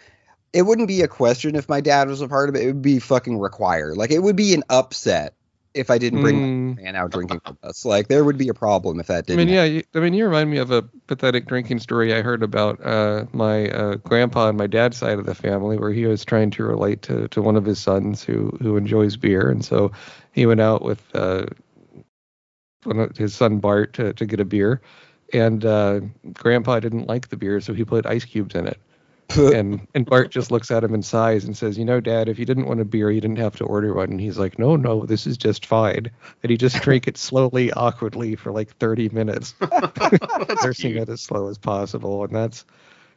[0.53, 2.63] it wouldn't be a question if my dad was a part of it.
[2.63, 3.97] It would be fucking required.
[3.97, 5.35] Like it would be an upset
[5.75, 6.37] if I didn't bring
[6.77, 6.77] Mm.
[6.77, 7.85] man out drinking with us.
[7.85, 9.41] Like there would be a problem if that didn't.
[9.41, 9.73] I mean, happen.
[9.73, 9.79] yeah.
[9.79, 13.27] You, I mean, you remind me of a pathetic drinking story I heard about uh,
[13.33, 16.65] my uh, grandpa on my dad's side of the family, where he was trying to
[16.65, 19.93] relate to, to one of his sons who who enjoys beer, and so
[20.33, 21.47] he went out with uh,
[22.85, 24.81] one of his son Bart to, to get a beer,
[25.33, 26.01] and uh,
[26.33, 28.81] grandpa didn't like the beer, so he put ice cubes in it.
[29.37, 32.39] and and Bart just looks at him and sighs and says, "You know, Dad, if
[32.39, 34.77] you didn't want a beer, you didn't have to order one." And he's like, "No,
[34.77, 36.11] no, this is just fine."
[36.43, 39.55] And he just drank it slowly, awkwardly for like 30 minutes,
[40.65, 42.25] nursing it as slow as possible.
[42.25, 42.65] And that's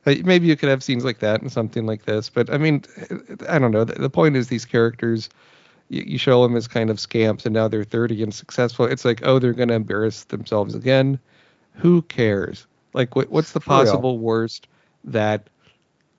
[0.06, 2.84] uh, maybe you could have scenes like that and something like this, but I mean,
[3.50, 3.84] I don't know.
[3.84, 5.30] The, the point is these characters.
[5.90, 8.86] You, you show them as kind of scamps, and now they're 30 and successful.
[8.86, 11.20] It's like, oh, they're going to embarrass themselves again.
[11.74, 12.68] Who cares?
[12.94, 14.68] Like, what, what's the possible worst
[15.04, 15.50] that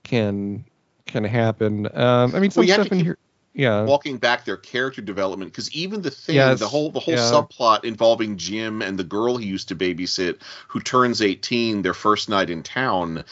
[0.05, 0.65] can
[1.05, 1.87] can happen.
[1.93, 3.17] Um, I mean, some Well, stuff in here.
[3.53, 3.85] Yeah.
[3.85, 7.19] walking back their character development because even the thing Yes, the whole the whole yeah.
[7.31, 12.27] subplot involving Jim and the girl he used to babysit who turns 18 their first
[12.29, 13.23] night in town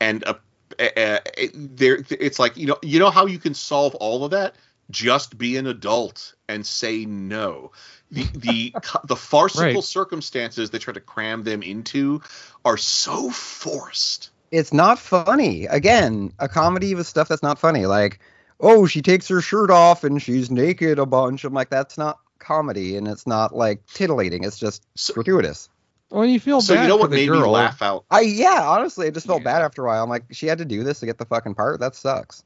[0.00, 0.34] and uh,
[0.78, 1.18] uh,
[1.54, 4.54] there it's like you know you know how you can solve all of that
[4.90, 7.72] just be an adult and say no
[8.10, 9.84] the the the farcical Right.
[9.84, 12.20] circumstances they try to cram them into
[12.66, 15.66] are so forced it's not funny.
[15.66, 17.86] Again, a comedy with stuff that's not funny.
[17.86, 18.18] Like,
[18.60, 21.44] oh, she takes her shirt off and she's naked a bunch.
[21.44, 24.44] I'm like, that's not comedy, and it's not like titillating.
[24.44, 25.68] It's just So- gratuitous.
[26.10, 27.40] Well, you feel so bad you know what made girl.
[27.42, 29.44] me laugh out I yeah, honestly, I just felt Yeah.
[29.44, 30.02] bad after a while.
[30.02, 31.78] I'm like, she had to do this to get the fucking part.
[31.78, 32.42] That sucks.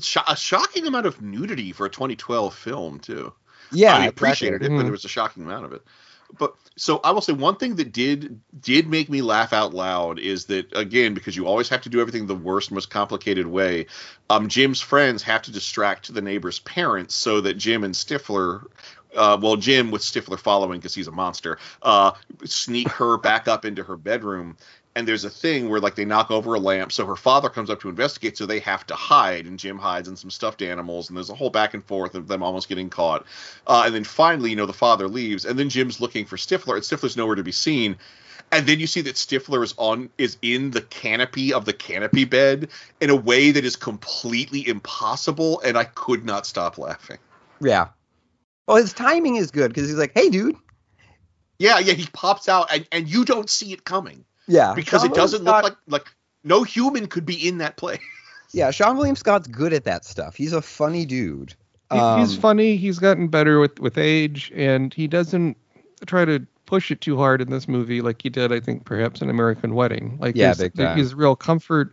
[0.00, 3.32] Sho- a shocking amount of nudity for a 2012 film too
[3.72, 4.74] Yeah, I appreciated exactly.
[4.74, 4.86] it, but Mhm.
[4.86, 5.82] there was a shocking amount of it.
[6.38, 10.18] But so I will say one thing that did did make me laugh out loud
[10.18, 13.86] is that again because you always have to do everything the worst, most complicated way.
[14.30, 18.64] Um, Jim's friends have to distract the neighbor's parents so that Jim and Stifler.
[19.16, 22.10] Uh, well, Jim with Stifler following because he's a monster, uh,
[22.44, 24.56] sneak her back up into her bedroom.
[24.96, 27.68] And there's a thing where like they knock over a lamp, so her father comes
[27.68, 31.08] up to investigate, so they have to hide, and Jim hides in some stuffed animals,
[31.08, 33.26] and there's a whole back and forth of them almost getting caught.
[33.66, 36.74] Uh, and then finally, you know, the father leaves, and then Jim's looking for Stifler,
[36.74, 37.96] and Stifler's nowhere to be seen.
[38.52, 42.24] And then you see that Stifler is on is in the canopy of the canopy
[42.24, 42.68] bed
[43.00, 47.18] in a way that is completely impossible, and I could not stop laughing.
[47.60, 47.88] Yeah.
[48.68, 50.56] Well, his timing is good because he's like, "Hey, dude."
[51.58, 54.24] Yeah, yeah, he pops out, and, and you don't see it coming.
[54.46, 57.76] Yeah, because Seann it doesn't William look like like no human could be in that
[57.76, 57.98] play.
[58.52, 60.36] Yeah, Seann William Scott's good at that stuff.
[60.36, 61.54] He's a funny dude.
[61.90, 62.76] He- he's Um, funny.
[62.76, 65.56] He's gotten better with with age, and he doesn't
[66.06, 69.20] try to push it too hard in this movie like he did, I think, perhaps
[69.20, 70.18] in American Wedding.
[70.20, 70.96] Like, Yeah, there's- big there- time.
[70.98, 71.92] he's real comfort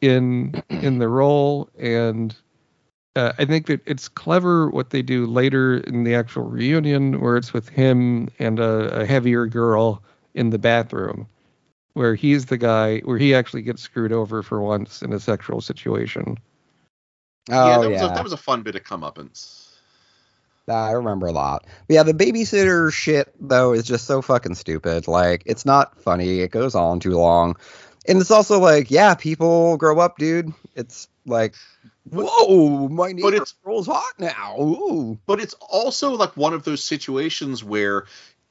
[0.00, 2.34] in in the role, and
[3.16, 7.36] uh, I think that it's clever what they do later in the actual reunion, where
[7.36, 10.02] it's with him and a, a heavier girl
[10.34, 11.26] in the bathroom,
[11.94, 15.60] where he's the guy where he actually gets screwed over for once in a sexual
[15.60, 16.36] situation.
[17.50, 19.60] Oh yeah, yeah, that was, a, that was a fun bit of comeuppance.
[20.68, 21.66] I remember a lot.
[21.86, 25.08] But yeah, the babysitter shit though is just so fucking stupid.
[25.08, 26.40] Like, it's not funny.
[26.40, 27.56] It goes on too long,
[28.06, 30.52] and it's also like, yeah, people grow up, dude.
[30.74, 31.54] It's like,
[32.10, 34.56] whoa, my neighbor but it's- girl's hot now.
[34.58, 35.18] Ooh.
[35.26, 38.06] but it's also like one of those situations where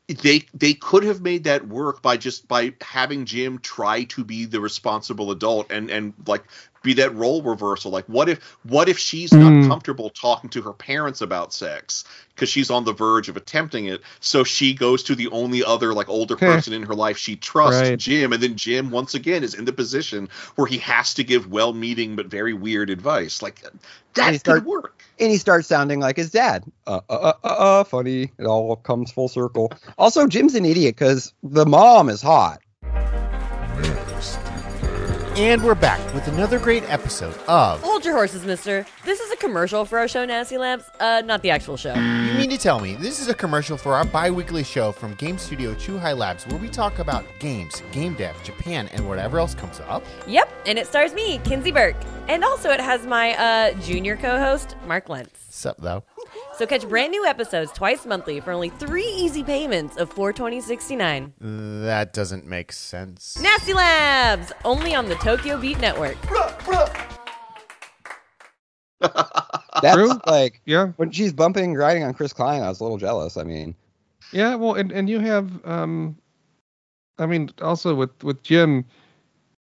[0.07, 4.45] they they could have made that work by just by having Jim try to be
[4.45, 6.43] the responsible adult and and like
[6.83, 9.67] be that role reversal like what if what if she's not Hmm.
[9.67, 12.03] comfortable talking to her parents about sex
[12.35, 15.93] because she's on the verge of attempting it so she goes to the only other
[15.93, 17.97] like older person in her life she trusts Right.
[17.99, 21.49] Jim and then Jim once again is in the position where he has to give
[21.51, 23.79] well-meaning but very weird advice like And
[24.15, 26.63] that could work And he starts sounding like his dad.
[26.87, 28.31] Uh, uh, uh, uh, uh, funny.
[28.37, 29.71] It all comes full circle.
[29.97, 32.59] Also, Jim's an idiot because the mom is hot.
[35.35, 37.81] And we're back with another great episode of.
[37.81, 38.85] Hold your horses, mister.
[39.03, 41.95] This is a commercial for our show, Nasty Labs, uh, not the actual show.
[41.95, 45.15] You mean to tell me this is a commercial for our bi weekly show from
[45.15, 49.55] game studio Chuhai Labs where we talk about games, game dev, Japan, and whatever else
[49.55, 50.03] comes up?
[50.27, 51.95] Yep, and it stars me, Kinsey Burke.
[52.27, 55.47] And also it has my uh, junior co-host, Mark Lentz.
[55.49, 56.03] Sup, though?
[56.55, 60.61] So catch brand new episodes twice monthly for only three easy payments of four twenty
[60.61, 61.33] sixty nine.
[61.39, 63.39] That doesn't make sense.
[63.41, 66.17] Nasty Labs, only on the Tokyo Beat Network.
[69.81, 70.11] That's True.
[70.27, 70.87] like Yeah.
[70.97, 72.61] when she's bumping, and riding on Chris Klein.
[72.61, 73.35] I was a little jealous.
[73.35, 73.75] I mean,
[74.31, 76.15] Yeah, well, and and you have, um,
[77.17, 78.85] I mean, also with with Jim,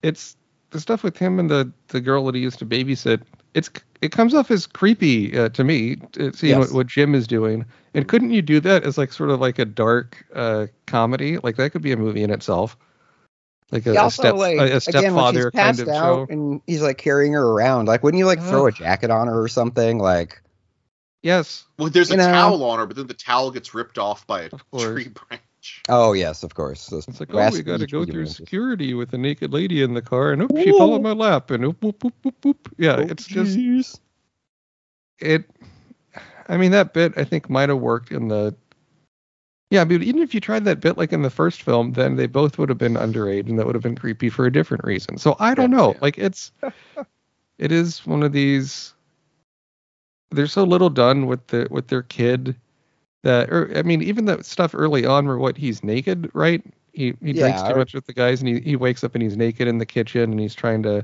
[0.03, 0.35] it's
[0.71, 3.21] the stuff with him and the the girl that he used to babysit.
[3.55, 3.69] It's
[4.01, 6.67] it comes off as creepy uh, to me, uh, seeing Yes.
[6.67, 7.65] what, what Jim is doing.
[7.95, 11.37] And couldn't you do that as like sort of like a dark uh, comedy?
[11.39, 12.75] Like that could be a movie in itself,
[13.71, 16.27] like a, He a step like, a, a again, stepfather kind of out show.
[16.29, 19.41] and he's like carrying her around, like wouldn't you like throw a jacket on her
[19.41, 19.97] or something?
[19.99, 20.41] Like,
[21.23, 24.27] Yes, Well, there's a know- towel on her, but then the towel gets ripped off
[24.27, 25.41] by a Of tree branch.
[25.89, 26.87] Oh yes, of course.
[26.87, 29.93] Those it's like oh, we got to go through security with a naked lady in
[29.93, 32.69] the car, and oop, she fell on my lap, and oop, whoop, whoop, whoop, whoop.
[32.77, 33.99] Yeah, Oh, it's just jeez.
[35.19, 35.45] it
[36.47, 38.53] i mean that bit i think might have worked in the
[39.71, 42.27] yeah but even if you tried that bit like in the first film then they
[42.27, 45.17] both would have been underage and that would have been creepy for a different reason
[45.17, 45.97] so i don't Yeah, know yeah.
[46.01, 46.51] like it's
[47.57, 48.93] it is one of these
[50.31, 52.55] there's so little done with the with their kid
[53.25, 57.13] that or i mean even that stuff early on where what he's naked right he
[57.21, 59.35] he drinks too or- much with the guys and he, he wakes up and he's
[59.35, 61.03] naked in the kitchen and he's trying to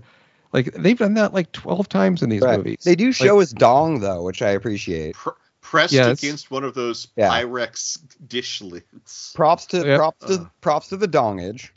[0.54, 2.58] like they've done that like 12 times in these Right.
[2.58, 5.16] movies They do show his dong though, which I appreciate.
[5.16, 5.30] Pr-
[5.62, 6.22] pressed Yes.
[6.22, 7.30] against one of those Yeah.
[7.30, 9.32] Pyrex dish lids.
[9.36, 9.98] Props to Yep.
[9.98, 10.50] props to Ugh.
[10.62, 11.70] props to the dongage.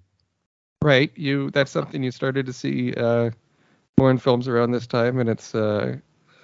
[0.83, 1.11] Right.
[1.17, 3.31] You that's something you started to see uh
[3.99, 5.97] more in films around this time and it's uh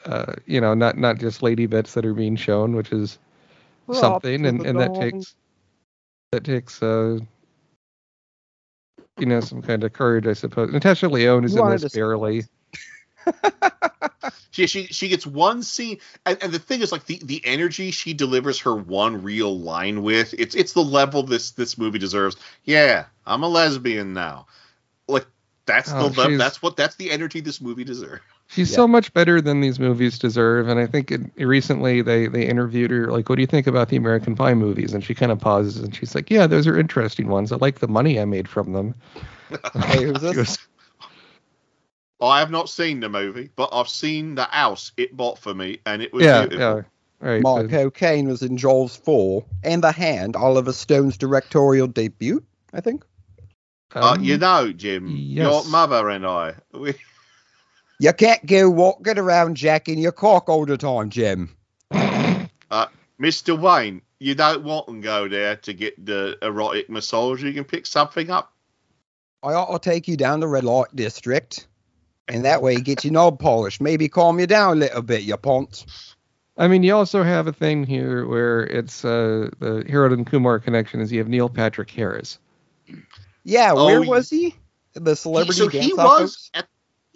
[0.06, 3.18] uh you know not not just lady bits that are being shown, which is
[3.98, 5.34] Props something and, and that takes
[6.32, 7.18] that takes uh
[9.18, 10.72] you know some kind of courage I suppose.
[10.72, 12.44] Natasha Lyonne is You in this barely.
[14.52, 17.92] She, she she gets one scene, and, and the thing is, like the, the energy
[17.92, 22.36] she delivers her one real line with, it's it's the level this this movie deserves.
[22.64, 24.48] Yeah, I'm a lesbian now.
[25.06, 25.26] Like
[25.66, 26.24] that's Oh, the level.
[26.24, 28.22] she's- That's what that's the energy this movie deserves.
[28.52, 28.76] She's Yeah.
[28.76, 32.90] so much better than these movies deserve, and I think it, recently they they interviewed
[32.90, 35.38] her like, "What do you think about the American Pie movies?" And she kind of
[35.38, 37.52] pauses and she's like, "Yeah, those are interesting ones.
[37.52, 38.94] I like the money I made from them."
[39.84, 40.34] Hey, who's this?
[40.36, 40.58] goes,
[42.20, 45.78] I have not seen the movie, but I've seen the house it bought for me,
[45.86, 46.60] and it was yeah, beautiful.
[46.60, 46.82] yeah,
[47.28, 47.42] right.
[47.42, 52.80] My but- cocaine was in Jaws 4 and The Hand, Oliver Stone's directorial debut, I
[52.80, 53.04] think.
[53.94, 56.94] Uh, um, you know, Jim, your mother and I, we,
[58.00, 61.54] You can't go walking around jacking your cock all the time, Jim.
[61.92, 63.60] Mr.
[63.60, 67.42] Wayne, you don't want to go there to get the erotic massage.
[67.44, 68.54] You can pick something up.
[69.42, 71.66] I ought to take you down the red light district.
[72.28, 73.82] And that way get your knob polished.
[73.82, 76.14] Maybe calm you down a little bit, you ponce.
[76.56, 80.58] I mean, you also have a thing here where it's uh, the Harold and Kumar
[80.58, 82.38] connection is you have Neil Patrick Harris.
[83.44, 84.54] Yeah, Oh, where he- was he?
[84.94, 86.66] The celebrity so dance he off was at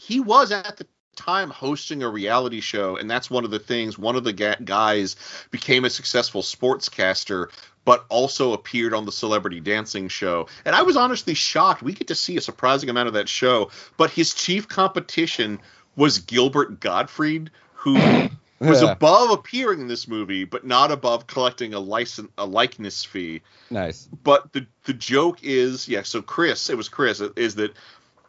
[0.04, 0.86] he was at the
[1.16, 4.56] time hosting a reality show and that's one of the things one of the ga-
[4.64, 5.14] guys
[5.52, 7.48] became a successful sportscaster
[7.84, 12.08] but also appeared on the celebrity dancing show and i was honestly shocked we get
[12.08, 15.58] to see a surprising amount of that show but his chief competition
[15.94, 17.94] was gilbert gottfried who
[18.58, 18.90] was Yeah.
[18.92, 23.40] above appearing in this movie but not above collecting a license a likeness fee
[23.70, 24.08] Nice.
[24.24, 27.72] but the the joke is yeah so chris it was chris is that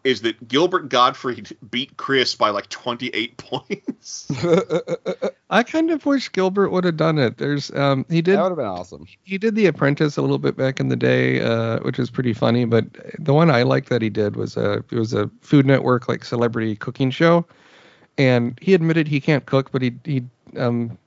[0.06, 4.32] is that gilbert gottfried beat chris by like 28 points
[5.50, 7.38] I kind of wish Gilbert would have done it.
[7.38, 9.06] There's um he did That would have been awesome.
[9.24, 12.34] he did The Apprentice a little bit back in the day, uh, which was pretty
[12.34, 12.66] funny.
[12.66, 12.86] But
[13.20, 16.26] the one I liked that he did was a it was a Food Network like
[16.26, 17.46] celebrity cooking show,
[18.18, 20.24] and he admitted he can't cook, but he he
[20.58, 20.98] um,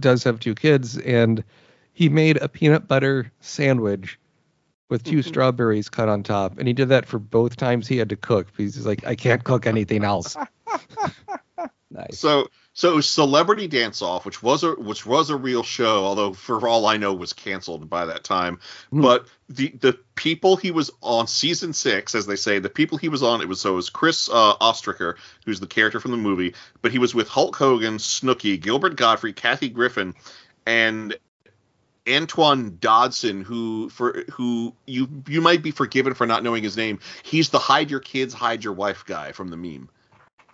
[0.00, 1.44] does have two kids, and
[1.92, 4.18] he made a peanut butter sandwich
[4.88, 8.08] with 2 strawberries cut on top, and he did that for both times he had
[8.08, 10.36] to cook because he's like I can't cook anything else.
[11.90, 12.18] Nice.
[12.18, 16.04] so so it was celebrity dance off which was a which was a real show
[16.04, 19.00] although for all i know was canceled by that time Hmm.
[19.00, 23.08] but the the people he was on season six as they say the people he
[23.08, 25.14] was on it was so it was chris uh, ostreicher
[25.46, 29.34] who's the character from the movie but he was with hulk hogan snooki gilbert gottfried
[29.36, 30.14] kathy griffin
[30.66, 31.16] and
[32.08, 37.00] Antoine Dodson, who for who you you might be forgiven for not knowing his name.
[37.22, 39.88] He's the hide your kids, hide your wife guy from the meme.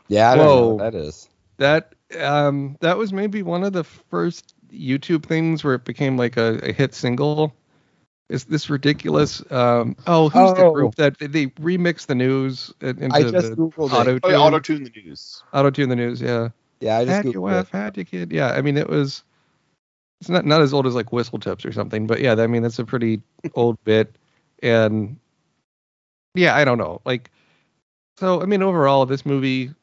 [0.09, 0.79] Yeah, I don't know Whoa.
[0.79, 1.29] that is.
[1.59, 6.37] That um that was maybe one of the first YouTube things where it became like
[6.37, 7.55] a, a hit single.
[8.29, 9.43] Is this ridiculous?
[9.51, 10.73] Um oh who's the Oh.
[10.73, 14.19] group that they remix the news into I just the auto.
[14.23, 15.43] Oh, tune auto tune the news.
[15.53, 16.49] auto tune the news, yeah.
[16.81, 17.77] Yeah, I just Had your wife, it.
[17.77, 18.33] had your kid.
[18.33, 19.23] Yeah, I mean it was
[20.25, 22.63] it's not not as old as like whistle tips or something, but yeah, I mean
[22.63, 23.21] that's a pretty
[23.55, 24.17] old bit.
[24.63, 25.19] And
[26.35, 27.03] yeah, I don't know.
[27.05, 27.31] Like
[28.19, 29.75] so I mean overall this movie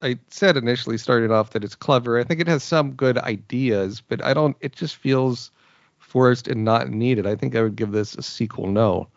[0.00, 2.18] I said initially started off that it's clever.
[2.18, 5.50] I think it has some good ideas, but I don't it just feels
[5.98, 7.26] forced and not needed.
[7.26, 9.08] I think I would give this a sequel no.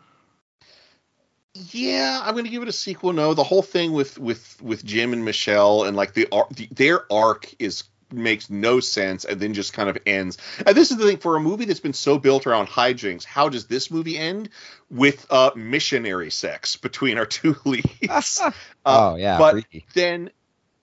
[1.71, 3.13] Yeah, I'm going to give it a sequel.
[3.13, 6.67] No, the whole thing with with with Jim and Michelle and like the, ar- the
[6.71, 10.37] their arc is makes no sense and then just kind of ends.
[10.65, 13.25] And this is the thing for a movie that's been so built around hijinks.
[13.25, 14.49] How does this movie end
[14.89, 18.41] with uh missionary sex between our two leads?
[18.85, 19.85] Uh, oh yeah, but freaky.
[19.93, 20.31] then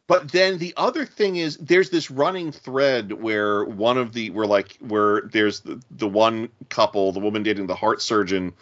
[0.07, 4.47] but then the other thing is there's this running thread where one of the where
[4.47, 8.53] like where there's the, the one couple the woman dating the heart surgeon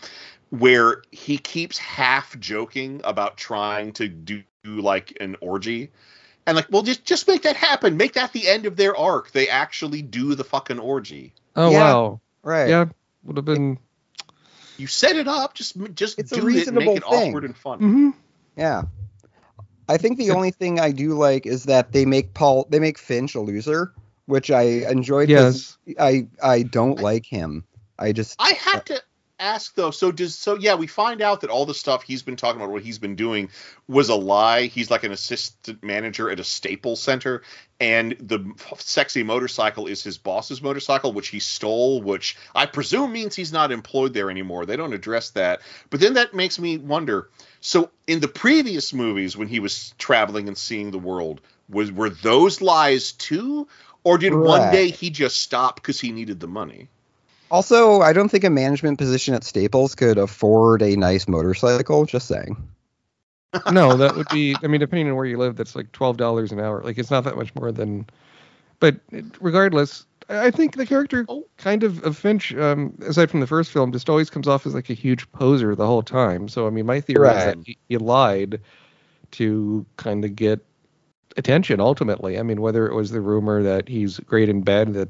[0.51, 5.91] where he keeps half joking about trying to do like an orgy
[6.47, 9.31] and like well just just make that happen make that the end of their arc
[9.33, 11.79] they actually do the fucking orgy Oh Yeah.
[11.79, 12.21] wow.
[12.43, 12.69] Right.
[12.69, 12.87] Yeah,
[13.23, 13.79] would have been
[14.77, 17.29] you set it up just just It's a do it and make it thing.
[17.29, 18.15] awkward and fun mhm.
[18.57, 18.83] Yeah.
[19.89, 22.99] I think the only thing I do like is that they make Paul they make
[22.99, 23.93] Finch a loser,
[24.27, 25.29] which I enjoyed.
[25.29, 25.97] 'cause Yes.
[26.01, 27.65] I I don't like him.
[27.99, 29.03] I just I had to
[29.39, 29.91] ask though.
[29.91, 30.57] So does so?
[30.57, 33.17] Yeah, we find out that all the stuff he's been talking about, what he's been
[33.17, 33.51] doing,
[33.89, 34.67] was a lie.
[34.67, 37.43] He's like an assistant manager at a Staples Center,
[37.81, 42.03] and the sexy motorcycle is his boss's motorcycle, which he stole.
[42.03, 44.67] Which I presume means he's not employed there anymore.
[44.67, 45.61] They don't address that.
[45.91, 47.31] But then that makes me wonder.
[47.61, 52.11] So in the previous movies, when he was traveling and seeing the world, was were
[52.11, 53.69] those lies too?
[54.05, 56.89] Or did one day he just stop because he needed the money?
[57.55, 62.05] Also I don't think a management position at Staples could afford a nice motorcycle.
[62.05, 62.57] Just saying.
[63.71, 64.57] no, that would be.
[64.63, 66.83] I mean, depending on where you live, that's like twelve dollars an hour.
[66.83, 68.07] Like it's not that much more than.
[68.81, 68.97] But
[69.41, 71.25] regardless, I think the character
[71.57, 74.75] kind of of Finch, um, aside from the first film, just always comes off as
[74.75, 76.49] like a huge poser the whole time.
[76.49, 78.61] So I mean, my theory is that he, he lied
[79.33, 80.65] to kind of get
[81.37, 81.81] attention.
[81.81, 85.09] Ultimately, I mean, whether it was the rumor that he's great in bed that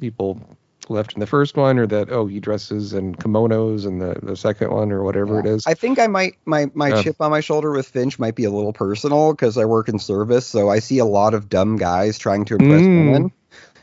[0.00, 0.40] people
[0.88, 4.36] left in the first one, or that oh he dresses in kimonos in the the
[4.36, 5.64] second one, or whatever it is.
[5.66, 7.02] I think I might my my Yeah.
[7.02, 9.98] chip on my shoulder with Finch might be a little personal because I work in
[9.98, 12.96] service, so I see a lot of dumb guys trying to impress Mm.
[13.06, 13.32] women.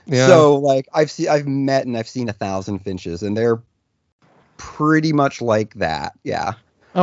[0.05, 0.28] yeah.
[0.28, 3.61] So like I've seen I've met and I've seen a thousand Finches, and they're
[4.57, 6.13] pretty much like that.
[6.23, 6.53] Yeah.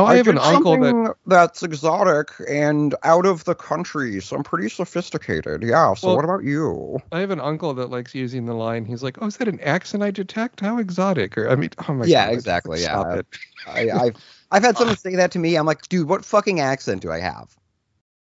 [0.01, 4.35] Oh, I, have an uncle that something that's exotic and out of the country, so
[4.37, 5.63] I'm pretty sophisticated.
[5.63, 5.93] Yeah.
[5.93, 6.99] So Well- what about you?
[7.11, 8.85] I have an uncle that likes using the line.
[8.85, 10.61] He's like, "Oh, is that an accent I detect?
[10.61, 13.15] How exotic!" Or I mean, oh my Yeah, god, exactly, Stop yeah.
[13.19, 13.25] it.
[13.67, 14.15] I, I've
[14.51, 15.55] I've had someone say that to me.
[15.55, 17.55] I'm like, dude, what fucking accent do I have?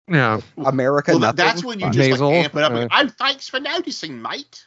[0.09, 0.41] Yeah.
[0.65, 1.11] America.
[1.11, 1.37] Well, nothing?
[1.37, 2.71] that's when you just Nasal, like amp it up.
[2.73, 4.65] uh, and, oh, thanks for noticing, mate.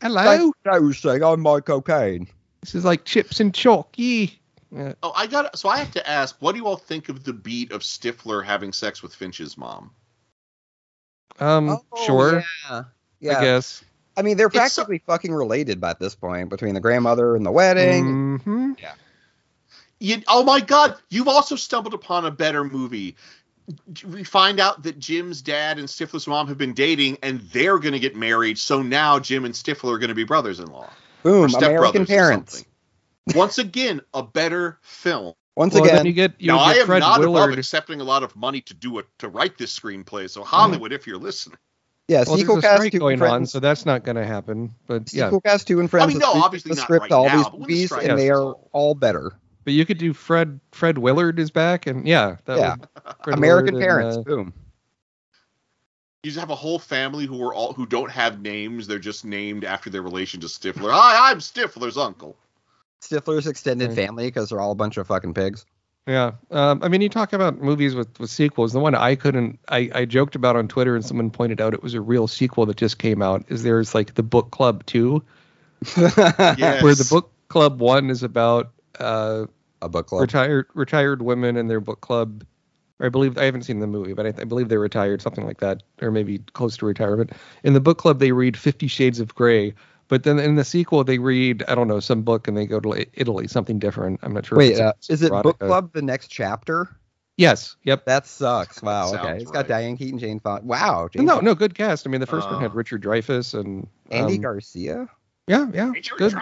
[0.00, 0.22] Hello.
[0.24, 2.26] Thanks for noticing I'm my cocaine.
[2.60, 3.90] This is like chips and chalk.
[3.96, 4.26] Yeah.
[4.70, 4.92] Yeah.
[5.02, 5.58] Oh, I got.
[5.58, 8.44] So I have to ask, what do you all think of the beat of Stifler
[8.44, 9.90] having sex with Finch's mom?
[11.40, 12.42] Um, Oh, sure.
[12.68, 12.82] Yeah.
[13.20, 13.38] Yeah.
[13.38, 13.84] I guess.
[14.16, 17.46] I mean, they're It's so- practically fucking related by this point between the grandmother and
[17.46, 18.38] the wedding.
[18.40, 18.72] Mm-hmm.
[20.00, 20.96] You, oh my God!
[21.08, 23.16] You've also stumbled upon a better movie.
[24.06, 27.92] We find out that Jim's dad and Stifler's mom have been dating, and they're going
[27.94, 28.58] to get married.
[28.58, 30.88] So now Jim and Stifler are going to be brothers-in-law.
[31.24, 32.64] Boom, or stepbrothers American or parents.
[33.28, 33.38] Something.
[33.38, 35.34] Once again, a better film.
[35.56, 38.04] Once Well, again, you get you now get I am Fred not above accepting a
[38.04, 40.30] lot of money to do it to write this screenplay.
[40.30, 41.58] So Hollywood, if you're listening,
[42.06, 44.74] yeah, Well, sequel cast two going on, so that's not going to happen.
[44.86, 46.04] But yeah, Sequel cast two and friends.
[46.04, 48.18] I mean, no, obviously the not script right all now, these but the movies, and
[48.18, 49.32] they are all better.
[49.64, 52.76] but you could do Fred Fred Willard is back, and yeah, that Yeah.
[53.24, 54.16] Fred American Willard parents.
[54.16, 54.52] And, uh, Boom.
[56.22, 58.86] you just have a whole family who are all who don't have names.
[58.86, 60.92] They're just named after their relation to Stifler.
[60.92, 62.36] Hi, I'm Stifler's uncle.
[63.02, 63.96] Stifler's extended Right.
[63.96, 65.64] family because they're all a bunch of fucking pigs.
[66.06, 68.72] yeah, um, I mean, you talk about movies with, with sequels.
[68.72, 71.82] The one I couldn't, I, I joked about on Twitter, and someone pointed out it
[71.82, 73.44] was a real sequel that just came out.
[73.48, 75.22] Is there's like the Book Club Two,
[75.96, 76.82] Yes.
[76.82, 79.46] where the Book Club One is about uh,
[79.82, 80.22] a book club.
[80.22, 82.44] retired retired women and their book club.
[83.00, 85.60] I believe I haven't seen the movie, but I, I believe they're retired, something like
[85.60, 87.30] that, or maybe close to retirement.
[87.62, 89.74] In the book club, they read Fifty Shades of Grey,
[90.08, 92.80] but then in the sequel, they read I don't know some book and they go
[92.80, 94.20] to Italy, something different.
[94.22, 94.56] I'm not sure.
[94.56, 96.88] if Wait, it's uh, is it book club the next chapter?
[97.36, 97.76] Yes.
[97.84, 98.04] Yep.
[98.06, 98.82] That sucks.
[98.82, 99.12] Wow.
[99.12, 99.68] Sounds okay, it's got right.
[99.68, 100.66] Diane Keaton, Jane Fonda.
[100.66, 101.08] Wow.
[101.12, 101.50] Jane No, Fonda.
[101.50, 102.04] no, good cast.
[102.06, 105.08] I mean, the first one Uh, had Richard Dreyfuss and Andy um, Garcia.
[105.46, 106.34] Yeah, yeah, good.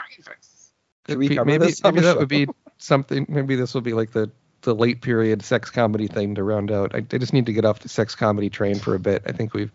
[1.09, 2.49] Should we Be- cover maybe this maybe that would be
[2.79, 3.27] something.
[3.29, 4.31] Maybe this will be like the
[4.63, 6.95] the late period sex comedy thing to round out.
[6.95, 9.23] I, I just need to get off the sex comedy train for a bit.
[9.27, 9.71] I think we've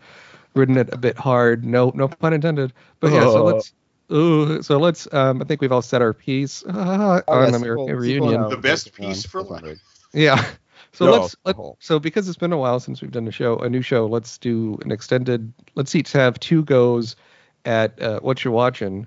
[0.54, 1.64] ridden it a bit hard.
[1.64, 2.72] No, no pun intended.
[3.00, 3.52] But yeah, so Uh.
[3.54, 3.72] let's.
[4.12, 5.08] Ooh, so let's.
[5.12, 8.28] Um, I think we've all said our piece uh, Oh, on yeah, American sequel- sequel
[8.28, 8.48] Reunion.
[8.50, 9.78] The best piece for That's not life.
[10.12, 10.44] Yeah.
[10.94, 13.56] So No, let's let, so because it's been a while since we've done a show,
[13.60, 14.04] a new show.
[14.04, 15.50] Let's do an extended.
[15.74, 17.16] Let's each have two goes
[17.64, 19.06] at uh, what you're watching.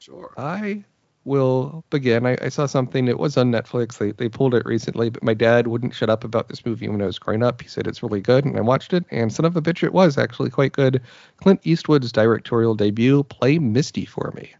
[0.00, 0.32] Sure.
[0.36, 0.82] I
[1.24, 2.26] will begin.
[2.26, 3.08] I, I saw something.
[3.08, 3.98] It was on Netflix.
[3.98, 7.02] They they pulled it recently, but my dad wouldn't shut up about this movie when
[7.02, 7.62] I was growing up.
[7.62, 9.04] He said it's really good, and I watched it.
[9.10, 11.00] And son of a bitch, it was actually quite good.
[11.38, 13.22] Clint Eastwood's directorial debut.
[13.24, 14.52] Play Misty for me.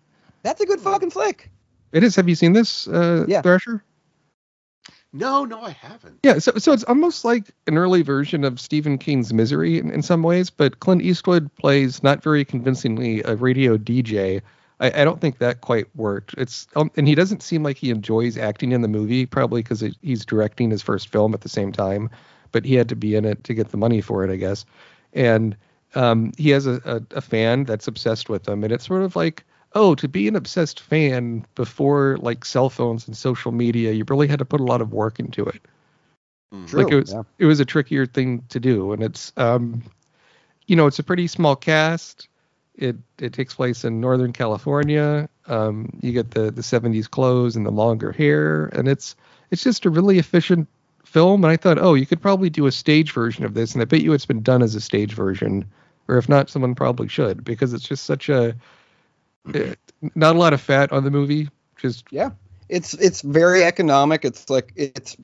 [0.43, 1.51] That's a good fucking flick.
[1.93, 2.17] It is.
[2.17, 3.43] Have you seen this, uh, Yeah.
[3.43, 3.85] Thrasher?
[5.15, 6.21] No, no, I haven't.
[6.23, 10.01] Yeah, so so it's almost like an early version of Stephen King's Misery in, in
[10.01, 14.41] some ways, but Clint Eastwood plays not very convincingly a radio DJ.
[14.83, 16.35] I, I don't think that quite worked.
[16.37, 19.83] It's um, and he doesn't seem like he enjoys acting in the movie, probably because
[20.03, 22.11] he's directing his first film at the same time,
[22.51, 24.67] but he had to be in it to get the money for it, I guess.
[25.15, 25.57] And
[25.95, 29.17] um, he has a, a, a fan that's obsessed with him, and it's sort of
[29.17, 34.05] like oh, to be an obsessed fan before like cell phones and social media, you
[34.07, 35.63] really had to put a lot of work into it.
[36.67, 36.83] True.
[36.83, 37.23] like it was yeah.
[37.39, 39.83] it was a trickier thing to do and it's um
[40.67, 42.29] you know it's a pretty small cast
[42.83, 47.65] it it takes place in northern california um you get the the 70s clothes and
[47.65, 49.17] the longer hair and it's
[49.51, 50.69] it's just a really efficient
[51.05, 53.83] film and i thought oh you could probably do a stage version of this and
[53.83, 55.65] i bet you it's been done as a stage version
[56.09, 58.55] or if not someone probably should because it's just such a
[59.55, 59.75] eh,
[60.15, 61.49] not a lot of fat on the movie
[61.83, 62.31] just yeah,
[62.69, 64.25] It's it's very economic.
[64.25, 65.17] It's like it's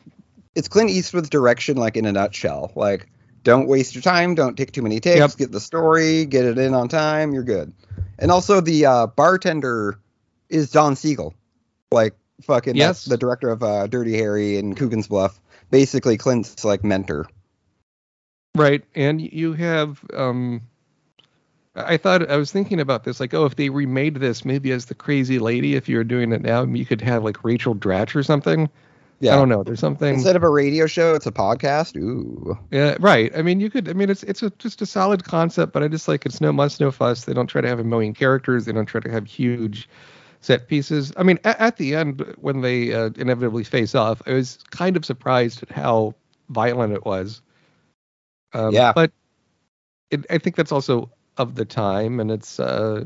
[0.55, 2.73] it's Clint Eastwood's direction, like in a nutshell.
[2.75, 3.09] Like,
[3.45, 4.35] don't waste your time.
[4.35, 5.19] Don't take too many takes.
[5.19, 5.37] Yep.
[5.37, 6.25] Get the story.
[6.25, 7.33] Get it in on time.
[7.33, 7.73] You're good.
[8.19, 9.99] And also, the uh, bartender
[10.49, 11.35] is Don Siegel,
[11.91, 13.05] like fucking Yes.
[13.05, 15.41] the director of uh, Dirty Harry and Coogan's Bluff.
[15.71, 17.27] Basically, Clint's like mentor.
[18.57, 20.63] Right, and you have um
[21.77, 24.87] I thought I was thinking about this like oh if they remade this maybe as
[24.87, 28.17] the crazy lady if you were doing it now you could have like Rachel Dratch
[28.17, 28.69] or something.
[29.21, 29.33] Yeah.
[29.35, 29.65] I don't know.
[29.65, 31.97] There's something Instead of a radio show, it's a podcast.
[31.97, 32.57] Ooh.
[32.71, 33.37] Yeah, right.
[33.37, 33.89] I mean, you could.
[33.89, 36.53] I mean, it's it's a, just a solid concept, but I just like it's no
[36.53, 37.25] muss, no fuss.
[37.25, 38.65] They don't try to have a million characters.
[38.65, 39.89] They don't try to have huge
[40.41, 41.13] set pieces.
[41.17, 44.97] I mean, at, at the end when they uh, inevitably face off, I was kind
[44.97, 46.15] of surprised at how
[46.49, 47.43] violent it was.
[48.53, 48.93] Um, Yeah.
[48.93, 49.11] but
[50.11, 53.05] it, I think that's also of the time, and it's uh,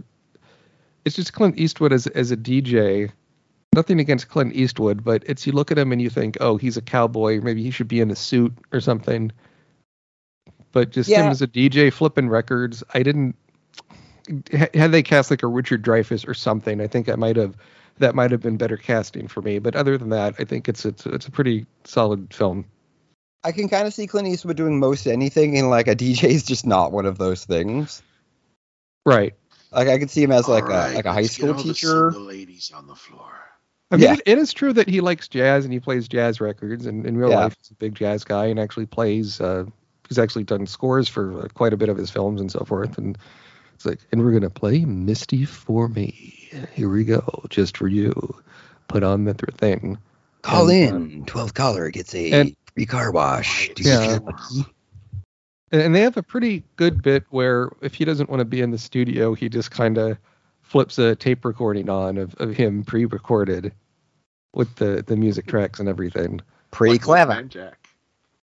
[1.06, 3.10] it's just Clint Eastwood as as a DJ.
[3.74, 6.76] Nothing against Clint Eastwood, but it's you look at him and you think, oh, he's
[6.76, 7.40] a cowboy.
[7.40, 9.32] Maybe he should be in a suit or something.
[10.72, 13.36] But just him as a DJ flipping records, I didn't.
[14.52, 17.56] Had they cast like a Richard Dreyfuss or something, I think I might have
[17.98, 19.58] that might have been better casting for me.
[19.58, 22.66] But other than that, I think it's it's it's a pretty solid film.
[23.44, 26.44] I can kind of see Clint Eastwood doing most anything, and like a DJ is
[26.44, 28.02] just not one of those things.
[29.04, 29.34] Right.
[29.72, 31.42] Like I could see him as like All right, a like a high let's get
[31.42, 32.12] school all the teacher.
[32.12, 33.41] ladies on the floor.
[33.92, 34.14] I mean, Yeah.
[34.14, 37.16] it, it is true that he likes jazz and he plays jazz records, and in
[37.16, 37.40] real Yeah.
[37.40, 39.40] life, he's a big jazz guy and actually plays.
[39.40, 39.66] Uh,
[40.08, 42.96] he's actually done scores for uh, quite a bit of his films and so forth.
[42.98, 43.16] And
[43.74, 46.38] it's like, and we're gonna play "Misty for Me."
[46.72, 48.12] Here we go, just for you.
[48.88, 49.98] Put on the th- thing.
[50.42, 51.24] Call And, uh, in.
[51.26, 53.70] 12 caller gets a and- free car wash.
[53.74, 54.14] Do Yeah.
[54.14, 54.66] you feel?
[55.70, 58.60] And, and they have a pretty good bit where if he doesn't want to be
[58.60, 60.18] in the studio, he just kind of
[60.62, 63.72] flips a tape recording on of, of him pre-recorded
[64.54, 66.40] with the the music tracks and everything.
[66.70, 67.42] Pretty Like clever.
[67.44, 67.88] Jack.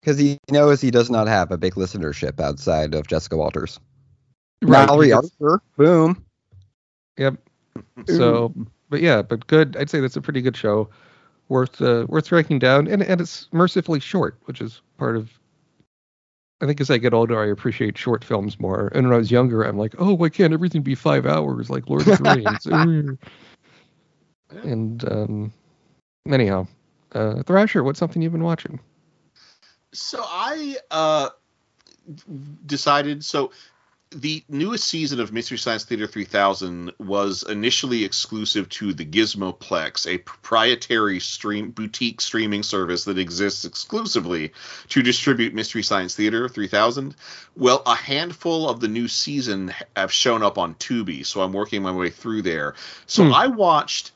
[0.00, 3.78] Because he knows he does not have a big listenership outside of Jessica Walters.
[4.62, 5.62] Right, Mallory because- Archer.
[5.76, 6.24] Boom.
[7.16, 7.34] Yep.
[8.06, 8.54] So,
[8.90, 9.76] but yeah, but good.
[9.76, 10.88] I'd say that's a pretty good show,
[11.48, 15.30] worth uh, worth tracking down, and and it's mercifully short, which is part of.
[16.60, 18.90] I think as I get older, I appreciate short films more.
[18.94, 21.88] And when I was younger, I'm like, oh, why can't everything be five hours like
[21.88, 23.18] Lord of the Rings?
[24.64, 25.52] And um,
[26.32, 26.66] anyhow,
[27.12, 28.80] uh, Thrasher, what's something you've been watching?
[29.92, 31.30] So I uh,
[32.66, 33.24] decided.
[33.24, 33.52] So
[34.10, 40.18] the newest season of Mystery Science Theater 3000 was initially exclusive to the Gizmoplex, a
[40.18, 44.52] proprietary stream boutique streaming service that exists exclusively
[44.88, 47.14] to distribute Mystery Science Theater 3000.
[47.56, 51.82] Well, a handful of the new season have shown up on Tubi, so I'm working
[51.82, 52.74] my way through there.
[53.06, 53.34] So Hmm.
[53.34, 54.12] I watched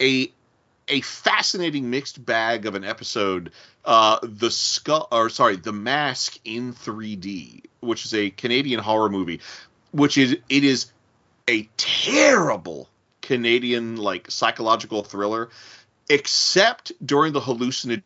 [0.00, 0.32] a
[0.88, 3.52] a fascinating mixed bag of an episode
[3.84, 9.40] uh the skull or sorry the mask in 3d which is a canadian horror movie
[9.92, 10.92] which is it is
[11.48, 12.88] a terrible
[13.22, 15.50] canadian like psychological thriller
[16.08, 18.02] except during the hallucinogenic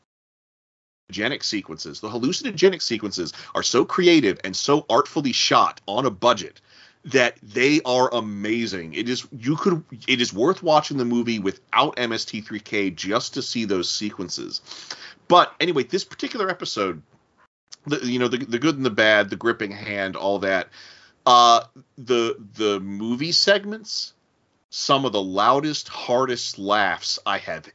[1.43, 2.01] sequences.
[2.01, 6.61] The hallucinogenic sequences are so creative and so artfully shot on a budget
[7.05, 8.95] that they are amazing.
[8.95, 13.65] It is you could it is worth watching the movie without MST3K just to see
[13.65, 14.61] those sequences.
[15.29, 17.03] But anyway, this particular episode,
[17.87, 20.69] the you know the the good and the bad, the gripping hand, all that.
[21.25, 21.65] Uh,
[21.99, 24.13] the the movie segments,
[24.71, 27.69] some of the loudest, hardest laughs I have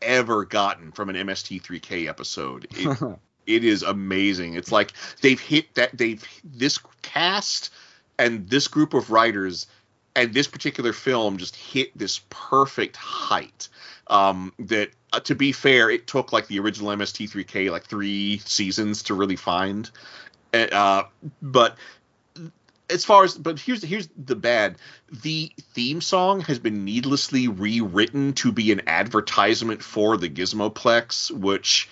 [0.00, 2.66] ever gotten from an MST3K episode.
[2.70, 4.54] It, it is amazing.
[4.54, 7.70] It's like they've hit that they've this cast
[8.18, 9.66] and this group of writers
[10.14, 13.68] and this particular film just hit this perfect height.
[14.08, 19.04] Um, that uh, to be fair, it took like the original MST3K like three seasons
[19.04, 19.90] to really find.
[20.52, 21.04] Uh,
[21.40, 21.78] but
[22.90, 24.76] as far as but here's here's the bad
[25.22, 31.88] the theme song has been needlessly rewritten to be an advertisement for the gizmoplex which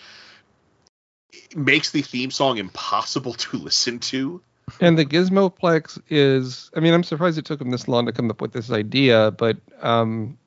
[1.56, 4.42] makes the theme song impossible to listen to
[4.80, 8.30] And the Gizmoplex is, I mean, I'm surprised it took him this long to come
[8.30, 10.38] up with this idea, but, um,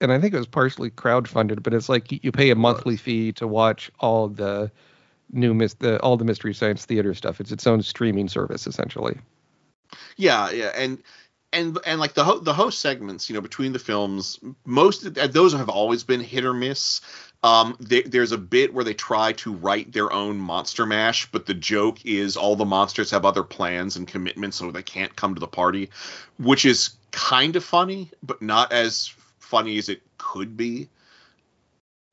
[0.00, 3.32] and I think it was partially crowdfunded, but it's like you- pay a monthly fee
[3.32, 4.70] to watch all the
[5.32, 7.40] new mis- the all the Mystery Science Theater stuff.
[7.40, 9.18] It's its own streaming service essentially.
[10.16, 11.02] Yeah, yeah, and
[11.52, 15.32] and and like the ho- the host segments, you know, between the films, most of,
[15.32, 17.00] those have always been hit or miss.
[17.42, 21.46] Um, there, there's a bit where they try to write their own monster mash, but
[21.46, 25.34] the joke is all the monsters have other plans and commitments, so they can't come
[25.34, 25.90] to the party,
[26.38, 30.88] which is kind of funny, but not as funny as it could be.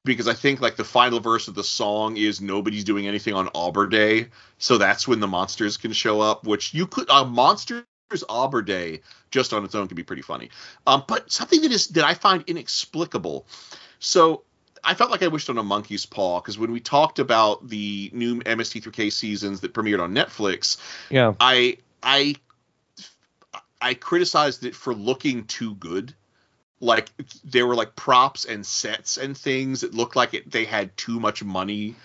[0.06, 3.50] Because I think like the final verse of the song is nobody's doing anything on
[3.54, 6.46] Arbor Day, so that's when the monsters can show up.
[6.46, 7.26] Which you could a
[8.10, 9.02] monsters Arbor Day
[9.32, 10.50] just on its own can be pretty funny.
[10.86, 13.46] Um, but something that is that I find inexplicable.
[14.00, 14.44] So
[14.84, 18.10] I felt like I wished on a monkey's paw because when we talked about the
[18.14, 20.78] new MST3K seasons that premiered on Netflix,
[21.10, 21.34] Yeah.
[21.40, 22.36] I I
[23.82, 26.14] I criticized it for looking too good.
[26.80, 27.10] Like
[27.44, 31.20] there were like props and sets and things that looked like it they had too
[31.20, 31.96] much money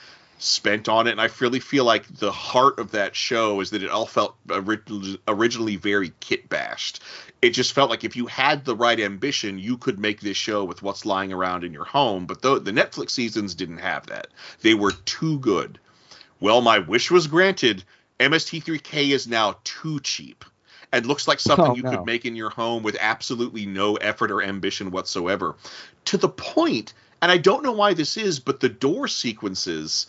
[0.43, 3.83] spent on it and I really feel like the heart of that show is that
[3.83, 7.01] it all felt ori- originally very kit bashed.
[7.41, 10.65] It just felt like if you had the right ambition, you could make this show
[10.65, 14.29] with what's lying around in your home, but the, the Netflix seasons didn't have that.
[14.63, 15.79] They were too good.
[16.41, 17.85] Well, my wish was granted.
[18.19, 20.45] MST3K is now too cheap
[20.93, 21.91] and looks like something Oh, you no.
[21.91, 25.55] could make in your home with absolutely no effort or ambition whatsoever.
[26.07, 30.07] To the point, and I don't know why this is, but the door sequences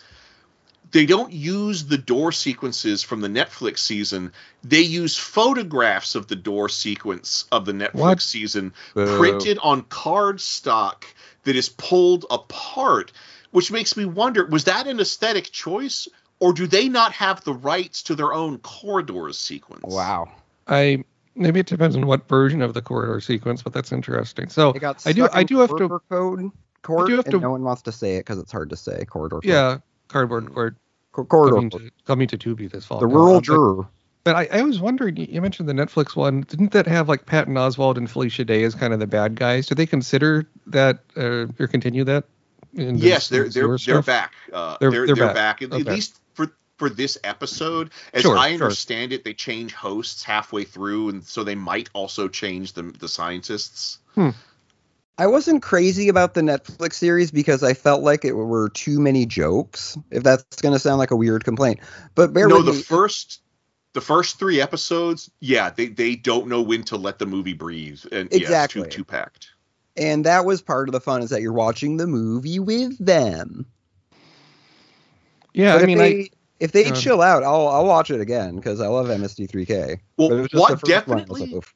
[0.94, 4.32] they don't use the door sequences from the Netflix season.
[4.62, 8.22] They use photographs of the door sequence of the Netflix What?
[8.22, 9.18] season Boo.
[9.18, 11.02] printed on cardstock
[11.42, 13.10] that is pulled apart,
[13.50, 16.06] which makes me wonder was that an aesthetic choice
[16.38, 19.82] or do they not have the rights to their own corridors sequence?
[19.92, 20.30] Wow.
[20.68, 21.02] I
[21.34, 24.48] maybe it depends on what version of the corridor sequence, but that's interesting.
[24.48, 24.72] So
[25.04, 27.90] I do I do have to code court, have and to- no one wants to
[27.90, 29.40] say it because it's hard to say corridor.
[29.40, 29.44] code.
[29.44, 30.54] yeah cardboard mm.
[30.54, 30.83] court Co-
[31.22, 31.54] corridor.
[31.56, 32.98] coming to, coming to Tubi this fall.
[33.00, 33.86] The No, rural juror.
[34.24, 36.40] But I, I was wondering, you you mentioned the Netflix one.
[36.48, 39.66] Didn't that have like Patton Oswalt and Felicia Day as kind of the bad guys?
[39.66, 42.24] Do they consider that uh, or continue that?
[42.72, 44.32] in the yes, they're sewer they're they're back.
[44.52, 45.60] Uh, They're- they're they're they're, back.
[45.60, 45.62] back.
[45.62, 48.64] At, at least for for this episode, as Sure, I sure.
[48.64, 53.08] understand it, they change hosts halfway through, and so they might also change the the
[53.08, 53.98] scientists.
[55.18, 59.26] I wasn't crazy about the Netflix series because I felt like it were too many
[59.26, 59.96] jokes.
[60.10, 61.80] If that's going to sound like a weird complaint,
[62.14, 62.82] but bear no, with the me.
[62.82, 63.40] first
[63.92, 68.00] the first three episodes, yeah, they they don't know when to let the movie breathe,
[68.10, 68.82] and Exactly.
[68.82, 69.50] yeah, it's too too packed.
[69.96, 73.66] and that was part of the fun is that you're watching the movie with them.
[75.54, 78.10] Yeah, But I mean, if I, they, if they um, chill out, I'll I'll watch
[78.10, 80.00] it again because I love MST3K.
[80.16, 81.74] Well, But it was just what the first one, I was definitely like, "Oof."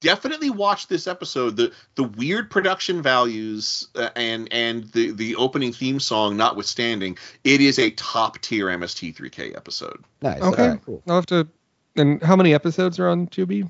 [0.00, 1.56] Definitely watch this episode.
[1.56, 7.60] The the weird production values uh, and and the the opening theme song notwithstanding, it
[7.60, 10.04] is a top tier MST3K episode.
[10.22, 10.42] nice.
[10.42, 10.62] Okay.
[10.62, 11.02] All right, cool.
[11.06, 11.48] I'll have to.
[11.96, 13.68] And how many episodes are on Tubi?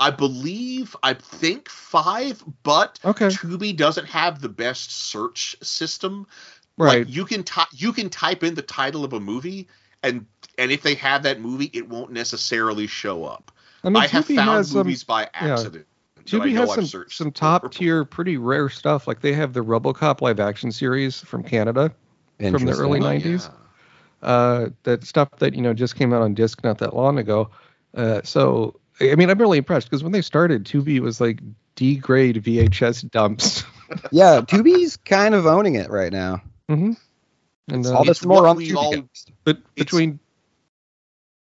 [0.00, 6.28] I believe I think five, but Okay, Tubi doesn't have the best search system.
[6.76, 6.98] right.
[7.06, 9.68] Like you can ty- you can type in the title of a movie
[10.02, 13.50] and and if they have that movie, it won't necessarily show up.
[13.84, 14.78] I mean, I have Tubi found has some.
[14.78, 15.86] movies by accident.
[16.16, 19.06] that I Tubi has some some top tier, pretty rare stuff.
[19.06, 21.92] Like they have the RoboCop live action series from Canada.
[22.38, 23.50] From the early Oh, 90s?
[24.22, 24.28] yeah.
[24.28, 27.50] uh, that stuff that you know just came out on disc not that long ago.
[27.96, 31.40] Uh, so I mean, I'm really impressed because when they started, Tubi was like
[31.76, 33.64] D grade VHS dumps.
[34.12, 36.42] Yeah, Tubi's kind of owning it right now.
[36.68, 36.92] Mm hmm
[37.72, 38.76] And It's uh, All this more what on we Tubi.
[38.76, 39.08] all-
[39.44, 40.20] but between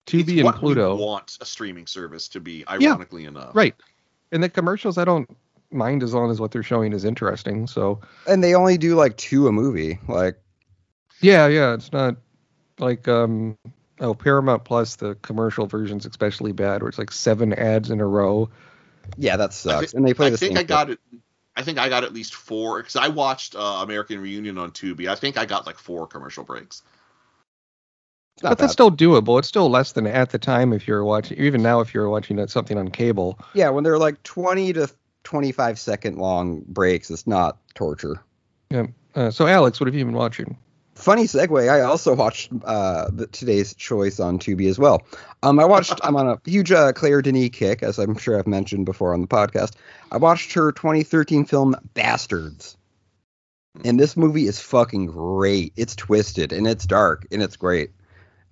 [0.09, 3.55] Tubi It's and Pluto, want a streaming service to be, ironically enough.
[3.55, 3.75] right?
[4.31, 5.29] And the commercials, I don't
[5.71, 7.67] mind as long as what they're showing is interesting.
[7.67, 9.99] So And they only do like two a movie.
[10.07, 10.37] Like,
[11.21, 12.15] yeah, yeah, it's not
[12.79, 13.57] like um
[13.99, 18.05] oh Paramount Plus the commercial version's especially bad where it's like seven ads in a
[18.05, 18.49] row.
[19.17, 19.91] yeah, that sucks.
[19.91, 20.57] thi- and they play I the think same.
[20.59, 20.99] I got it.
[21.55, 25.07] I think I got at least four because I watched uh, American Reunion on Tubi.
[25.09, 26.83] I think I got like four commercial breaks.
[28.41, 29.39] But that's still doable.
[29.39, 32.45] It's still less than at the time if you're watching, even now if you're watching
[32.47, 33.39] something on cable.
[33.53, 34.89] Yeah, when they're like 20 to
[35.23, 38.23] 25 second long breaks, it's not torture.
[38.69, 38.87] Yeah.
[39.15, 40.57] Uh, so Alex, what have you been watching?
[40.95, 41.69] Funny segue.
[41.69, 45.01] I also watched uh, the, today's choice on Tubi as well.
[45.43, 45.97] Um, I watched.
[46.03, 49.21] I'm on a huge uh, Claire Denis kick, as I'm sure I've mentioned before on
[49.21, 49.75] the podcast.
[50.11, 52.75] I watched her 2013 film Bastards,
[53.85, 55.71] and this movie is fucking great.
[55.77, 57.91] It's twisted and it's dark and it's great.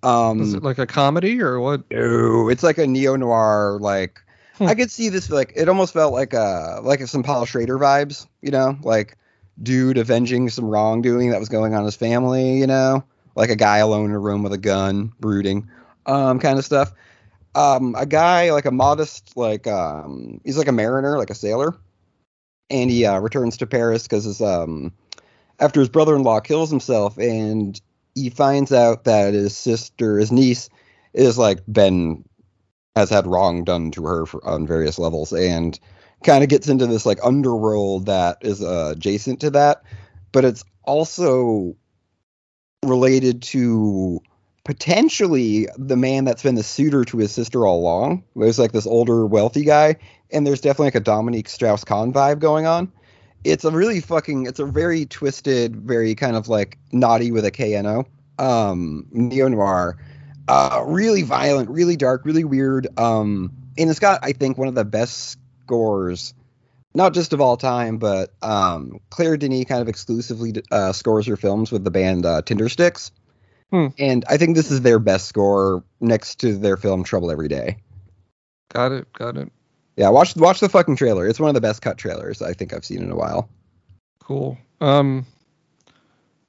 [0.08, 1.84] Um, Is it like a comedy or what?
[1.92, 3.78] No, it's like a neo noir.
[3.82, 4.22] Like
[4.58, 4.64] Hmm.
[4.68, 5.30] I could see this.
[5.30, 8.28] Like it almost felt like uh like some Paul Schrader vibes.
[8.42, 9.18] You know, like
[9.62, 12.58] dude avenging some wrongdoing that was going on in his family.
[12.58, 13.04] You know,
[13.36, 15.70] like a guy alone in a room with a gun, brooding,
[16.06, 16.92] um, kind of stuff.
[17.56, 21.76] Um, a guy like a modest, like um, he's like a mariner, like a sailor,
[22.70, 24.92] and he uh, returns to Paris because his um
[25.60, 27.80] after his brother-in-law kills himself and
[28.18, 30.70] he finds out that his sister, his niece,
[31.14, 32.26] is like been
[32.96, 35.80] has had wrong done to her for, on various levels, and
[36.24, 39.84] kind of gets into this like underworld that is uh, adjacent to that,
[40.32, 41.76] but it's also
[42.84, 44.20] related to
[44.64, 48.24] potentially the man that's been the suitor to his sister all along.
[48.36, 49.98] There's like this older, wealthy guy,
[50.32, 52.92] and there's definitely like a Dominique Strauss Kahn vibe going on.
[53.48, 57.52] It's a really fucking, it's a very twisted, very kind of like naughty with a
[57.52, 58.06] KNO,
[58.44, 59.98] um, neo noir,
[60.48, 62.88] uh, really violent, really dark, really weird.
[63.00, 66.34] Um, and it's got, I think, one of the best scores,
[66.94, 71.38] not just of all time, but um, Claire Denis kind of exclusively uh, scores her
[71.38, 73.12] films with the band uh, Tindersticks.
[73.72, 73.88] Hmm.
[73.98, 77.78] And I think this is their best score next to their film Trouble Every Day.
[78.74, 79.12] Got it.
[79.14, 79.52] Got it.
[79.98, 81.28] Yeah, watch watch the fucking trailer.
[81.28, 83.50] It's one of the best cut trailers I think I've seen in a while.
[84.20, 84.58] Cool.
[84.80, 85.26] Um,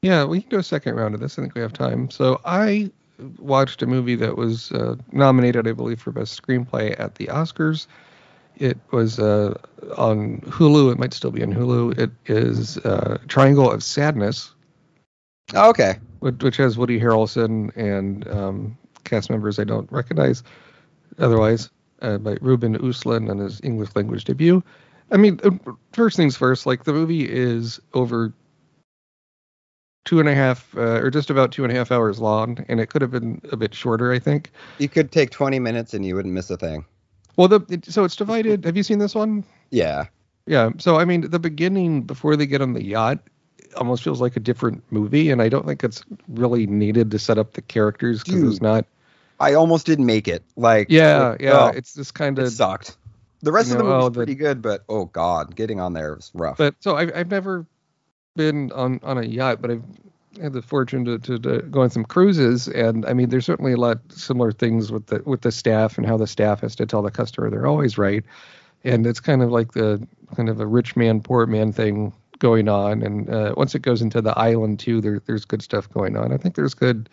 [0.03, 1.39] yeah, we can do a second round of this.
[1.39, 2.11] I think we have time.
[2.11, 2.91] So I
[3.39, 7.87] watched a movie that was uh, nominated, I believe, for best screenplay at the Oscars.
[8.59, 9.55] It was uh,
[9.97, 10.93] on Hulu.
[10.93, 11.99] It might still be on Hulu.
[11.99, 14.53] It is uh, Triangle of Sadness,
[15.55, 15.95] Oh, okay.
[16.19, 20.43] which, which has Woody Harrelson and um, cast members I don't recognize
[21.19, 21.71] otherwise,
[22.03, 24.63] uh, by Ruben Östlund on his English language debut.
[25.11, 25.51] I mean, uh,
[25.93, 28.33] first things first, like the movie is over
[30.05, 32.81] two and a half, uh, or just about two and a half hours long, and
[32.81, 34.51] it could have been a bit shorter, I think.
[34.79, 36.85] You could take 20 minutes and you wouldn't miss a thing.
[37.37, 38.65] Well, the it, so it's divided.
[38.65, 39.45] Have you seen this one?
[39.71, 40.07] Yeah.
[40.47, 40.71] Yeah.
[40.79, 43.21] So I mean, the beginning before they get on the yacht
[43.77, 47.39] almost feels like a different movie, and I don't think it's really needed to set
[47.39, 48.87] up the characters because it's not.
[49.41, 50.43] I almost didn't make it.
[50.57, 51.65] Like Yeah, like, yeah.
[51.65, 52.53] oh, it's just kind it of.
[52.53, 52.97] sucked.
[53.41, 55.93] The rest of the know, movie's oh, the- pretty good, but oh god, getting on
[55.93, 56.57] there was rough.
[56.59, 57.67] But so I've I've never
[58.37, 59.85] been on on a yacht, but I've
[60.41, 63.73] had the fortune to, to, to go on some cruises, and I mean, there's certainly
[63.73, 66.87] a lot similar things with the with the staff and how the staff has to
[66.87, 68.25] tell the customer they're always right,
[68.85, 70.05] and it's kind of like the
[70.37, 74.03] kind of a rich man poor man thing going on, and uh, once it goes
[74.03, 76.33] into the island too, there there's good stuff going on.
[76.33, 77.09] I think there's good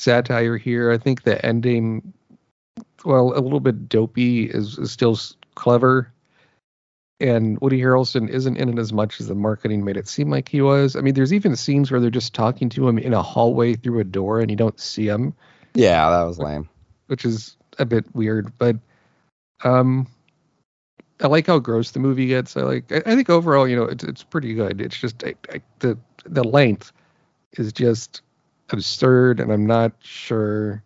[0.00, 0.90] satire here.
[0.90, 2.12] I think the ending,
[3.04, 5.18] well, a little bit dopey, is, is still
[5.54, 6.12] clever
[7.20, 10.48] and Woody Harrelson isn't in it as much as the marketing made it seem like
[10.48, 10.96] he was.
[10.96, 14.00] I mean, there's even scenes where they're just talking to him in a hallway through
[14.00, 15.34] a door and you don't see him,
[15.74, 16.68] yeah, that was lame.
[17.06, 18.56] which is a bit weird.
[18.58, 18.76] But
[19.62, 20.06] um,
[21.20, 22.56] I like how gross the movie gets.
[22.56, 22.90] I like.
[22.90, 24.80] I, I think overall, you know, it's it's pretty good.
[24.80, 26.92] It's just I, I, the the length
[27.52, 28.22] is just
[28.72, 30.82] absurd, and I'm not sure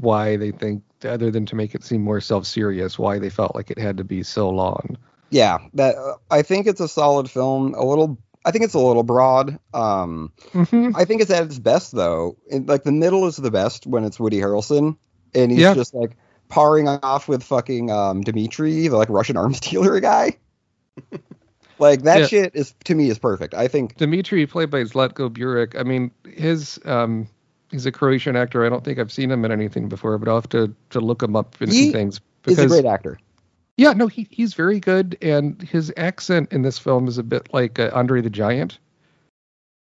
[0.00, 3.70] why they think, other than to make it seem more self-serious, why they felt like
[3.70, 4.96] it had to be so long.
[5.30, 7.74] Yeah, that uh, I think it's a solid film.
[7.74, 9.58] A little, I think it's a little broad.
[9.72, 10.96] Um, Mm-hmm.
[10.96, 12.36] I think it's at its best though.
[12.48, 14.96] In, like the middle is the best when it's Woody Harrelson,
[15.34, 15.74] and he's Yeah.
[15.74, 16.16] just like
[16.50, 20.36] parring off with fucking um, Dimitri, the like Russian arms dealer guy.
[21.84, 22.26] like that Yeah.
[22.26, 23.54] shit is to me is perfect.
[23.54, 25.78] I think Dimitri, played by Zlatko Burek.
[25.78, 27.28] I mean, his um,
[27.70, 28.64] he's a Croatian actor.
[28.64, 31.22] I don't think I've seen him in anything before, but I'll have to to look
[31.22, 33.18] him up in He things he's a great actor.
[33.76, 37.52] yeah, no, he he's very good, and his accent in this film is a bit
[37.52, 38.78] like uh, Andre the Giant.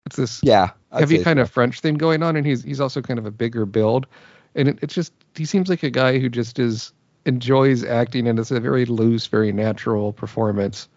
[0.06, 1.42] It's this Yeah, I'd heavy kind so.
[1.42, 4.06] of French thing going on, and he's he's also kind of a bigger build,
[4.54, 6.92] and it, it's just he seems like a guy who just is
[7.26, 10.88] enjoys acting, and it's a very loose, very natural performance.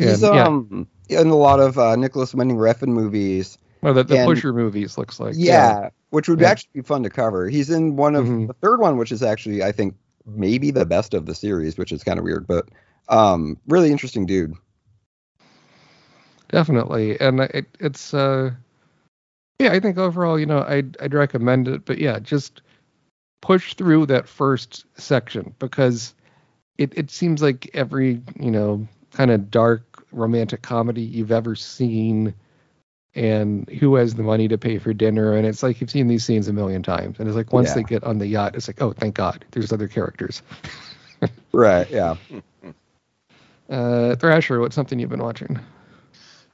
[0.00, 3.58] He's And, yeah, um in a lot of uh, Nicolas Winding Refn movies.
[3.82, 6.48] well, the, the and- Pusher movies looks like yeah, which would Yeah.
[6.50, 7.48] actually be fun to cover.
[7.48, 8.46] He's in one of Mhm.
[8.48, 9.94] the third one, which is actually I think
[10.26, 12.68] maybe the best of the series, which is kind of weird, but
[13.08, 14.54] um, really interesting dude.
[16.48, 18.50] definitely and it, it's uh
[19.60, 22.60] yeah i think overall you know i'd i'd recommend it but yeah just
[23.40, 26.12] push through that first section because
[26.78, 32.34] it, it seems like every you know kind of dark romantic comedy you've ever seen
[33.14, 36.24] and who has the money to pay for dinner and it's like you've seen these
[36.24, 37.74] scenes a million times and it's like once Yeah.
[37.76, 40.42] they get on the yacht it's like oh thank god there's other characters
[41.52, 41.90] Right.
[41.90, 42.14] Yeah.
[43.68, 45.58] uh thrasher what's something you've been watching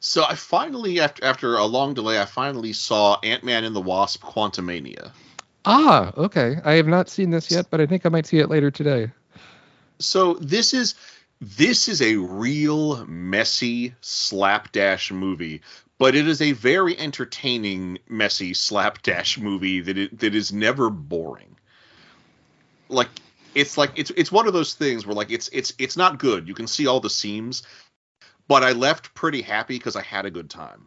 [0.00, 3.80] So I finally, after after a long delay, I finally saw Ant Man and the
[3.80, 5.11] Wasp: Quantumania.
[5.64, 8.48] ah okay i have not seen this yet but i think i might see it
[8.48, 9.11] later today
[9.98, 10.94] So this is
[11.41, 15.62] this is a real messy slapdash movie,
[15.99, 21.57] but it is a very entertaining messy slapdash movie that it, that is never boring.
[22.89, 23.09] Like
[23.55, 26.49] it's like it's it's one of those things where like it's it's it's not good.
[26.49, 27.62] You can see all the seams,
[28.49, 30.87] but I left pretty happy because I had a good time.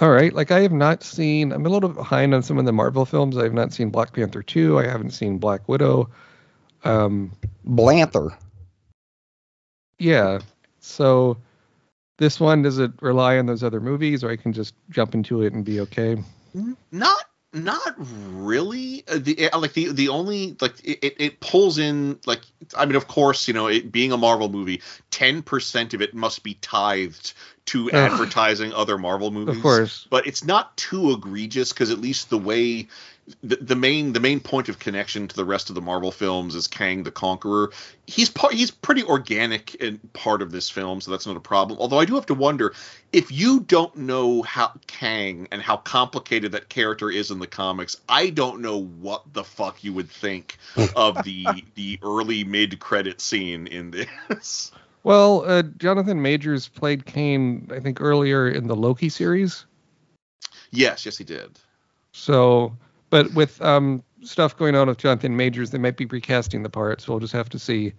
[0.00, 0.32] All right.
[0.32, 1.52] Like I have not seen.
[1.52, 3.36] I'm a little behind on some of the Marvel films.
[3.36, 4.78] I have not seen Black Panther two.
[4.78, 6.10] I haven't seen Black Widow.
[6.84, 7.32] Um,
[7.66, 8.34] Blanther.
[9.98, 10.40] Yeah.
[10.80, 11.36] So
[12.18, 15.42] this one does it rely on those other movies, or I can just jump into
[15.42, 16.22] it and be okay?
[16.90, 17.24] not
[17.54, 22.40] not really Uh, the uh, like the the only like it, it- pulls in like
[22.76, 24.80] i mean of course you know it being a marvel movie
[25.10, 27.34] 10% of it must be tithed
[27.66, 30.06] to advertising other marvel movies Of course.
[30.10, 32.88] but it's not too egregious because at least the way
[33.42, 36.54] the, the main the main point of connection to the rest of the Marvel films
[36.54, 37.70] is Kang the Conqueror.
[38.06, 41.78] He's part he's pretty organic and part of this film, so that's not a problem.
[41.78, 42.74] Although I do have to wonder
[43.12, 47.96] if you don't know how Kang and how complicated that character is in the comics.
[48.08, 50.58] I don't know what the fuck you would think
[50.96, 54.72] of the the early mid credit scene in this.
[55.04, 59.66] Well, uh, Jonathan Majors played Kang, I think, earlier in the Loki series.
[60.70, 61.58] Yes, yes, he did.
[62.12, 62.76] So,
[63.12, 67.00] but with um, stuff going on with Jonathan Majors, they might be recasting the part.
[67.00, 67.92] So we'll just have to see.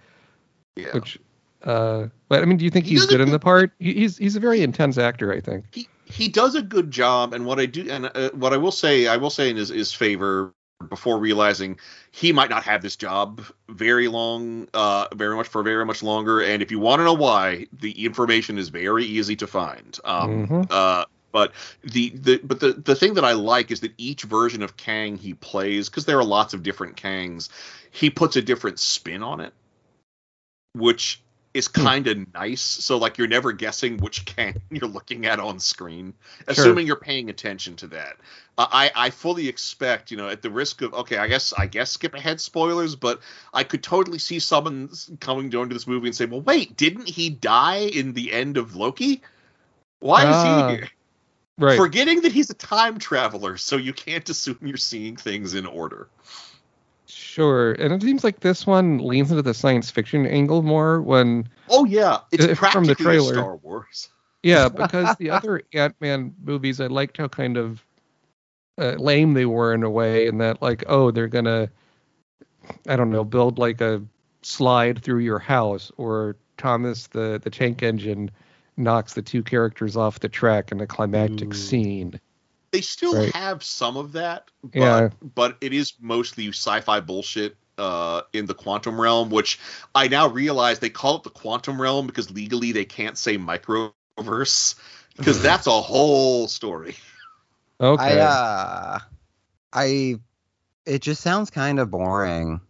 [0.75, 0.91] Yeah.
[0.93, 1.19] Which,
[1.63, 3.71] uh, but I mean, do you think He he's does a good in the part?
[3.79, 5.65] He, he's he's a very intense actor, I think.
[5.71, 8.71] he he does a good job and what i do and uh, what i will
[8.73, 10.53] say i will say in his, his favor
[10.89, 11.79] before realizing
[12.11, 16.41] he might not have this job very long uh very much for very much longer
[16.41, 20.45] and if you want to know why the information is very easy to find um
[20.47, 20.67] Mhm.
[20.69, 21.53] uh But
[21.83, 25.17] the, the but the the thing that I like is that each version of Kang
[25.17, 27.49] he plays, because there are lots of different Kangs,
[27.91, 29.53] he puts a different spin on it,
[30.73, 31.21] which
[31.55, 31.85] is Hmm.
[31.85, 32.61] kind of nice.
[32.61, 36.13] So like you're never guessing which Kang you're looking at on screen,
[36.47, 38.17] assuming you're paying attention to that.
[38.57, 41.65] Uh, I I fully expect, you know, at the risk of okay, I guess I
[41.67, 43.21] guess skip ahead spoilers, but
[43.53, 47.09] I could totally see someone coming down to this movie and say, well, wait, didn't
[47.09, 49.23] he die in the end of Loki?
[49.99, 50.89] Why is Ah, he here?
[51.57, 51.77] Right.
[51.77, 56.07] Forgetting that he's a time traveler, so you can't assume you're seeing things in order.
[57.05, 57.73] Sure.
[57.73, 61.85] And it seems like this one leans into the science fiction angle more when Oh
[61.85, 63.33] yeah, it's If- from the practically trailer.
[63.33, 64.09] Star Wars.
[64.41, 67.85] Yeah, because the other Ant Man movies, I liked how kind of
[68.79, 71.69] uh, lame they were in a way, and that like, oh, they're gonna,
[72.87, 74.01] I don't know, build like a
[74.41, 78.31] slide through your house, or Thomas the the tank engine
[78.77, 81.57] knocks the two characters off the track in a climactic Ooh.
[81.57, 82.19] scene.
[82.71, 83.33] They still Right.
[83.35, 85.09] have some of that, but Yeah.
[85.35, 89.59] but it is mostly sci-fi bullshit uh, in the quantum realm, which
[89.95, 94.75] I now realize they call it the quantum realm because legally they can't say microverse
[95.17, 96.95] because that's a whole story.
[97.79, 98.19] Okay.
[98.19, 98.99] I uh,
[99.71, 100.15] I,
[100.85, 102.61] it just sounds kind of boring.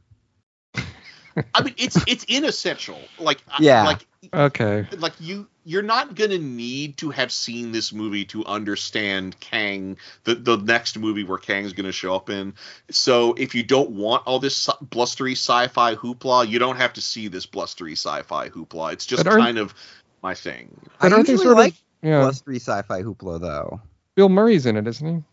[0.76, 3.00] I mean, it's it's inessential.
[3.20, 3.84] Like I- Yeah.
[3.86, 4.88] like okay.
[4.98, 10.36] like you you're not gonna need to have seen this movie to understand Kang, the
[10.36, 12.54] the next movie where Kang's gonna show up in.
[12.92, 17.28] So if you don't want all this blustery sci-fi hoopla, you don't have to see
[17.28, 18.94] this blustery sci-fi hoopla.
[18.94, 19.74] It's just kind of
[20.22, 20.70] my thing.
[21.00, 22.22] I But aren't they usually sort like of yeah?
[22.22, 23.82] blustery sci-fi hoopla though.
[24.16, 25.24] Bill Murray's in it, isn't he?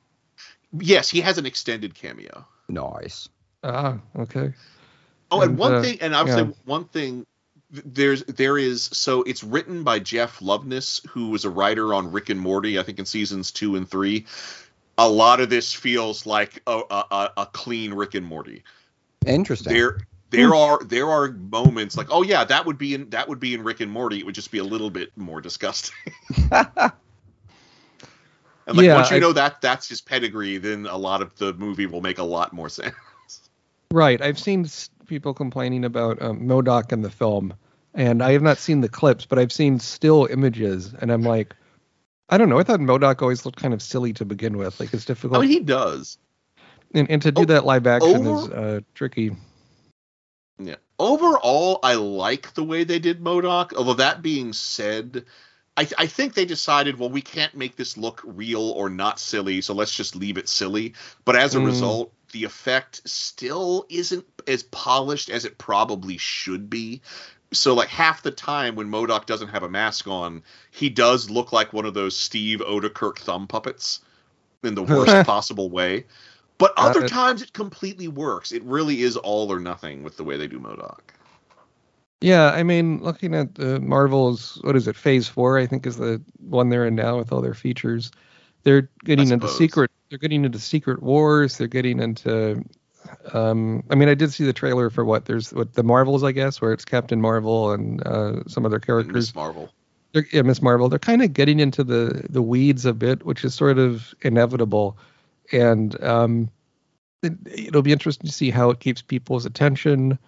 [0.79, 2.47] Yes, he has an extended cameo.
[2.69, 3.29] Nice.
[3.63, 4.55] Ah, okay.
[5.31, 6.37] Oh, and, And, one uh, thing, and I would yeah.
[6.37, 7.27] say one thing.
[7.73, 12.11] Th- There's there is so it's written by Jeff Loveness, who was a writer on
[12.13, 14.27] Rick and Morty, I think in seasons two and three.
[14.99, 18.63] A lot of this feels like a a, a- clean Rick and Morty.
[19.27, 19.73] Interesting.
[19.73, 19.99] There
[20.31, 23.55] there are there are moments like oh yeah that would be in that would be
[23.55, 24.19] in Rick and Morty.
[24.19, 25.95] It would just be a little bit more disgusting.
[28.67, 31.35] And like Yeah, once you I- know that that's his pedigree, then a lot of
[31.37, 32.95] the movie will make a lot more sense.
[33.91, 34.21] Right.
[34.23, 34.69] I've seen
[35.11, 37.53] people complaining about um, MODOK in the film,
[37.95, 41.55] and I have not seen the clips, but I've seen still images, and I'm like,
[42.31, 42.59] I don't know.
[42.59, 44.81] I thought MODOK always looked kind of silly to begin with.
[44.81, 46.17] Like it's I difficult, mean he does.
[46.95, 49.33] and, and to do Oh, that live action is uh, tricky.
[50.59, 50.77] Yeah.
[50.99, 53.75] Overall, I like the way they did MODOK.
[53.75, 55.25] Although that being said,
[55.77, 59.61] I, I think they decided, well, we can't make this look real or not silly,
[59.63, 60.95] so let's just leave it silly.
[61.25, 61.65] But as a Mm.
[61.65, 67.01] result, the effect still isn't as polished as it probably should be.
[67.53, 71.53] So, like half the time when MODOK doesn't have a mask on, he does look
[71.53, 74.01] like one of those Steve Oedekerk thumb puppets
[74.63, 76.05] in the worst possible way.
[76.59, 78.53] But Uh, other it- times it completely works.
[78.53, 81.01] It really is all or nothing with the way they do MODOK.
[82.21, 85.59] Yeah, I mean, looking at the Marvel's, what is it, Phase Four?
[85.59, 88.11] I think is the one they're in now with all their features.
[88.63, 89.91] They're getting into secret.
[90.09, 91.57] They're getting into Secret Wars.
[91.57, 92.65] They're getting into.
[93.33, 96.33] Um, I mean, I did see the trailer for what there's what the Marvels, I
[96.33, 99.15] guess, where it's Captain Marvel and uh, some other characters.
[99.15, 99.71] Miss Marvel.
[100.13, 100.89] They're, yeah, Miss Marvel.
[100.89, 104.99] They're kind of getting into the the weeds a bit, which is sort of inevitable,
[105.53, 106.51] and um,
[107.23, 110.19] it, it'll be interesting to see how it keeps people's attention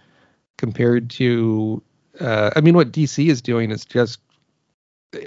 [0.57, 1.83] compared to.
[2.21, 4.21] Uh, I mean, what DC is doing is just,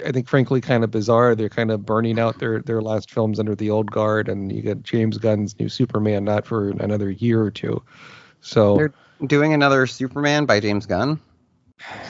[0.04, 1.34] I think, frankly, kind of bizarre.
[1.34, 4.60] They're kind of burning out their their last films under the old guard, and you
[4.62, 7.82] get James Gunn's new Superman not for another year or two.
[8.40, 8.94] So They're-
[9.26, 11.18] Doing another Superman by James Gunn.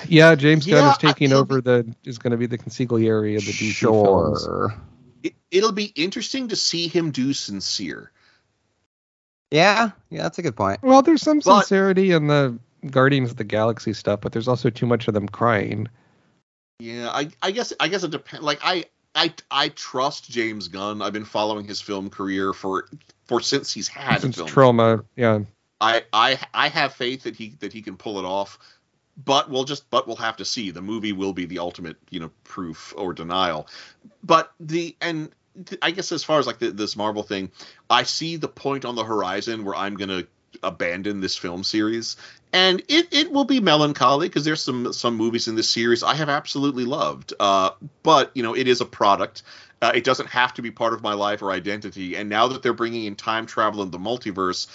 [0.09, 3.37] yeah, James Gunn Yeah, is taking I- over the is going to be the consigliere
[3.37, 4.43] of the DC films.
[4.43, 4.75] Sure.
[5.23, 8.11] It, it'll be interesting to see him do sincere.
[9.51, 10.81] Yeah, yeah, that's a good point.
[10.83, 12.59] Well, there's some But- sincerity in the
[12.91, 15.89] Guardians of the Galaxy stuff, but there's also too much of them crying.
[16.79, 18.45] Yeah, I, I guess I guess it depends.
[18.45, 21.01] Like I, I I trust James Gunn.
[21.01, 22.89] I've been following his film career for
[23.25, 24.49] for since he's had Since a film.
[24.49, 25.41] trauma, yeah.
[25.81, 28.59] I, I I have faith that he that he can pull it off.
[29.25, 30.71] But we'll just but we'll have to see.
[30.71, 33.67] The movie will be the ultimate, you know, proof or denial.
[34.23, 35.31] But the and
[35.81, 37.51] I guess as far as like the, this Marvel thing,
[37.89, 40.25] I see the point on the horizon where I'm gonna
[40.63, 42.17] abandon this film series,
[42.53, 46.15] and it, it will be melancholy because there's some some movies in this series I
[46.15, 47.35] have absolutely loved.
[47.39, 47.71] Uh,
[48.03, 49.43] but you know, it is a product.
[49.83, 52.17] Uh, it doesn't have to be part of my life or identity.
[52.17, 54.69] And now that they're bringing in time travel and the multiverse,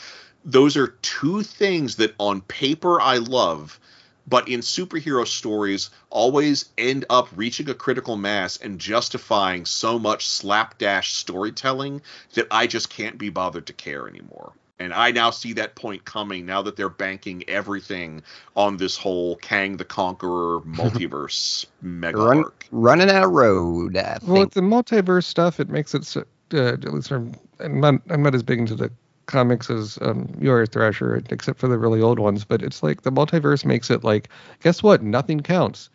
[0.45, 3.79] those are two things that on paper I love,
[4.27, 10.27] but in superhero stories always end up reaching a critical mass and justifying so much
[10.27, 12.01] slapdash storytelling
[12.33, 14.53] that I just can't be bothered to care anymore.
[14.81, 18.23] And I now see that point coming now that they're banking everything
[18.55, 22.67] on this whole Kang the Conqueror multiverse mega Run, arc.
[22.71, 23.97] running out of road.
[23.97, 24.47] I Well, think.
[24.47, 28.23] with the multiverse stuff, it makes it so, uh, at least from I'm not I'm
[28.23, 28.91] not as big into the
[29.27, 32.45] comics as um, you are, Thrasher, except for the really old ones.
[32.45, 34.29] But it's like the multiverse makes it like,
[34.61, 35.03] guess what?
[35.03, 35.89] Nothing counts.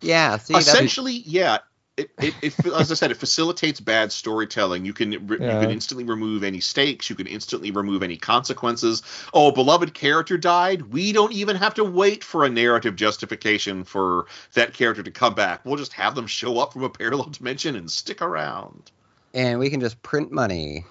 [0.00, 1.58] yeah, see, that's, Essentially, yeah.
[1.98, 4.84] It, it, it, as I said, it facilitates bad storytelling.
[4.84, 7.10] You can re- you can instantly remove any stakes.
[7.10, 9.02] You can instantly remove any consequences.
[9.34, 10.82] Oh, a beloved character died.
[10.92, 15.34] We don't even have to wait for a narrative justification for that character to come
[15.34, 15.64] back.
[15.64, 18.90] We'll just have them show up from a parallel dimension and stick around.
[19.34, 20.84] and we can just print money.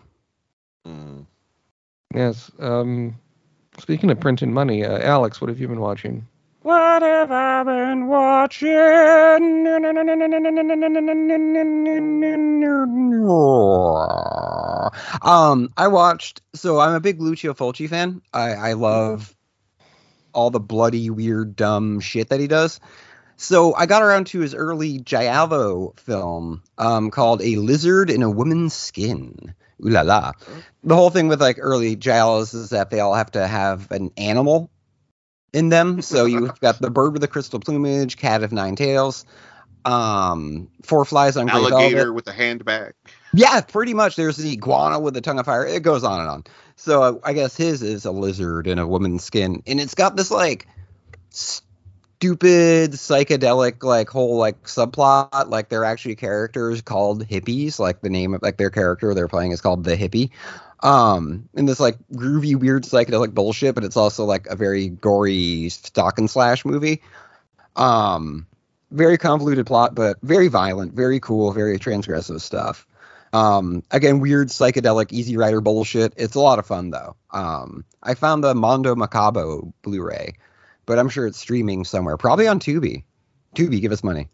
[0.86, 1.26] Mm.
[2.14, 2.52] Yes.
[2.60, 3.16] Um,
[3.80, 6.28] speaking of printing money, uh, Alex, what have you been watching?
[6.68, 8.68] What have I been watching?
[15.22, 16.42] Um, I watched.
[16.56, 18.22] So I'm a big Lucio Fulci fan.
[18.34, 19.34] I, I love
[20.34, 22.82] all the bloody, weird, dumb shit that he does.
[23.38, 28.30] So I got around to his early Giallo film um, called A Lizard in a
[28.30, 29.54] Woman's Skin.
[29.86, 30.34] Ooh la la.
[30.84, 34.12] The whole thing with like early Giallos is that they all have to have an
[34.18, 34.70] animal
[35.54, 36.02] in them.
[36.02, 39.26] So you've got the bird with the crystal plumage, cat of nine tails,
[39.86, 41.50] um, four flies on.
[41.50, 42.94] Alligator with a handbag.
[43.34, 44.16] Yeah, pretty much.
[44.16, 45.66] There's the iguana with the tongue of fire.
[45.66, 46.44] It goes on and on.
[46.76, 50.16] So uh, I guess his is a lizard in a woman's skin, and it's got
[50.16, 50.68] this like
[51.30, 55.50] stupid psychedelic like whole like subplot.
[55.50, 57.80] Like they're actually characters called hippies.
[57.80, 60.32] Like the name of like their character they're playing is called the hippie.
[60.82, 65.70] Um, and this like groovy, weird psychedelic bullshit, but it's also like a very gory
[65.70, 67.02] stock and slash movie.
[67.76, 68.46] Um,
[68.92, 72.88] very convoluted plot, but very violent, very cool, very transgressive stuff.
[73.34, 76.14] Um, again, weird psychedelic Easy Rider bullshit.
[76.16, 77.16] It's a lot of fun though.
[77.32, 80.36] Um, I found the Mondo Macabro Blu-ray,
[80.86, 83.04] but I'm sure it's streaming somewhere, probably on Tubi.
[83.56, 84.30] Tubi, give us money.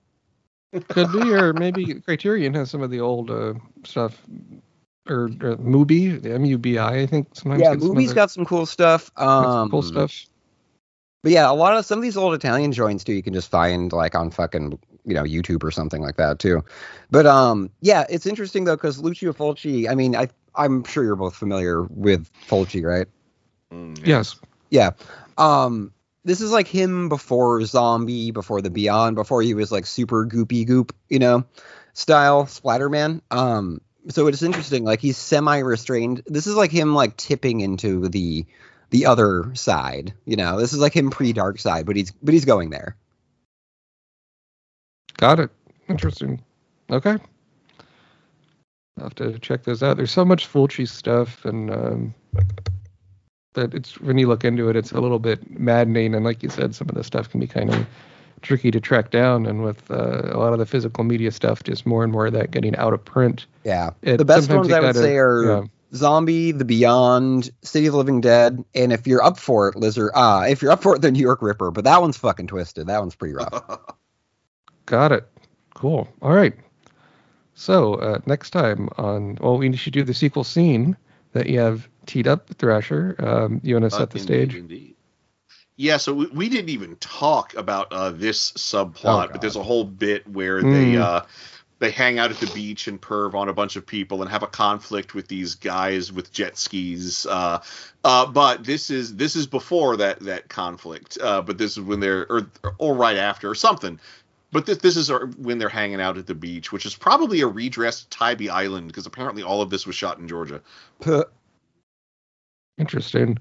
[0.71, 4.19] It could be, or maybe Criterion has some of the old uh, stuff,
[5.07, 7.61] or, or Mubi, the M U B I, I think sometimes.
[7.61, 9.13] Yeah, gets some of movie's the- got some cool stuff.
[9.15, 10.25] got some Um, cool stuff.
[11.23, 13.49] But yeah, a lot of some of these old Italian joints too, you can just
[13.49, 16.63] find like on fucking you know YouTube or something like that too.
[17.11, 19.89] But um, yeah, it's interesting though because Lucio Fulci.
[19.89, 23.07] I mean, I I'm sure you're both familiar with Fulci, right?
[23.71, 24.35] Mm, Yes.
[24.69, 24.91] Yeah.
[25.37, 25.93] Um,
[26.25, 30.65] this is like him before Zombie, before the Beyond, before he was like super goopy
[30.67, 31.43] goop, you know,
[31.93, 33.21] style Splatterman.
[33.31, 34.83] Um, so it's interesting.
[34.83, 36.23] Like he's semi restrained.
[36.25, 38.45] This is like him like tipping into the
[38.89, 40.13] the other side.
[40.25, 42.95] You know, this is like him pre Dark Side, but he's but he's going there.
[45.17, 45.49] Got it.
[45.87, 46.41] Interesting.
[46.89, 47.17] Okay.
[48.97, 49.97] I'll have to check those out.
[49.97, 52.13] There's so much Fulci stuff, and um,
[53.53, 56.13] that it's when you look into it, it's a little bit maddening.
[56.13, 57.87] And like you said, some of the stuff can be kind of
[58.43, 59.45] tricky to track down.
[59.47, 62.33] And with uh, a lot of the physical media stuff, just more and more of
[62.33, 63.45] that getting out of print.
[63.63, 63.91] Yeah.
[64.03, 65.63] It- the best ones I would gotta- say are yeah.
[65.95, 70.09] Zombie, The Beyond, City of the Living Dead, and if you're up for it, Lizard.
[70.15, 71.69] Ah, if you're up for it, the New York Ripper.
[71.69, 72.87] But that one's fucking twisted.
[72.87, 73.79] That one's pretty rough.
[74.87, 75.27] Got it.
[75.75, 76.09] Cool.
[76.21, 76.53] All right.
[77.53, 80.97] So uh, next time on, well, we should do the sequel scene
[81.33, 83.15] that you have teed up, Thrasher.
[83.19, 84.55] Um, you want to set the indeed, stage?
[84.55, 84.95] Indeed.
[85.75, 89.63] Yeah, so we, we didn't even talk about uh, this subplot, Oh, but there's a
[89.63, 91.01] whole bit where they Hmm.
[91.01, 91.21] uh,
[91.79, 94.43] they hang out at the beach and perv on a bunch of people and have
[94.43, 97.25] a conflict with these guys with jet skis.
[97.25, 97.59] Uh,
[98.05, 101.17] uh, but this is this is before that that conflict.
[101.19, 102.47] Uh, but this is when they're or
[102.77, 103.99] or right after or something.
[104.51, 107.41] But this this is uh, when they're hanging out at the beach, which is probably
[107.41, 110.61] a redressed Tybee Island because apparently all of this was shot in Georgia.
[112.77, 113.37] Interesting.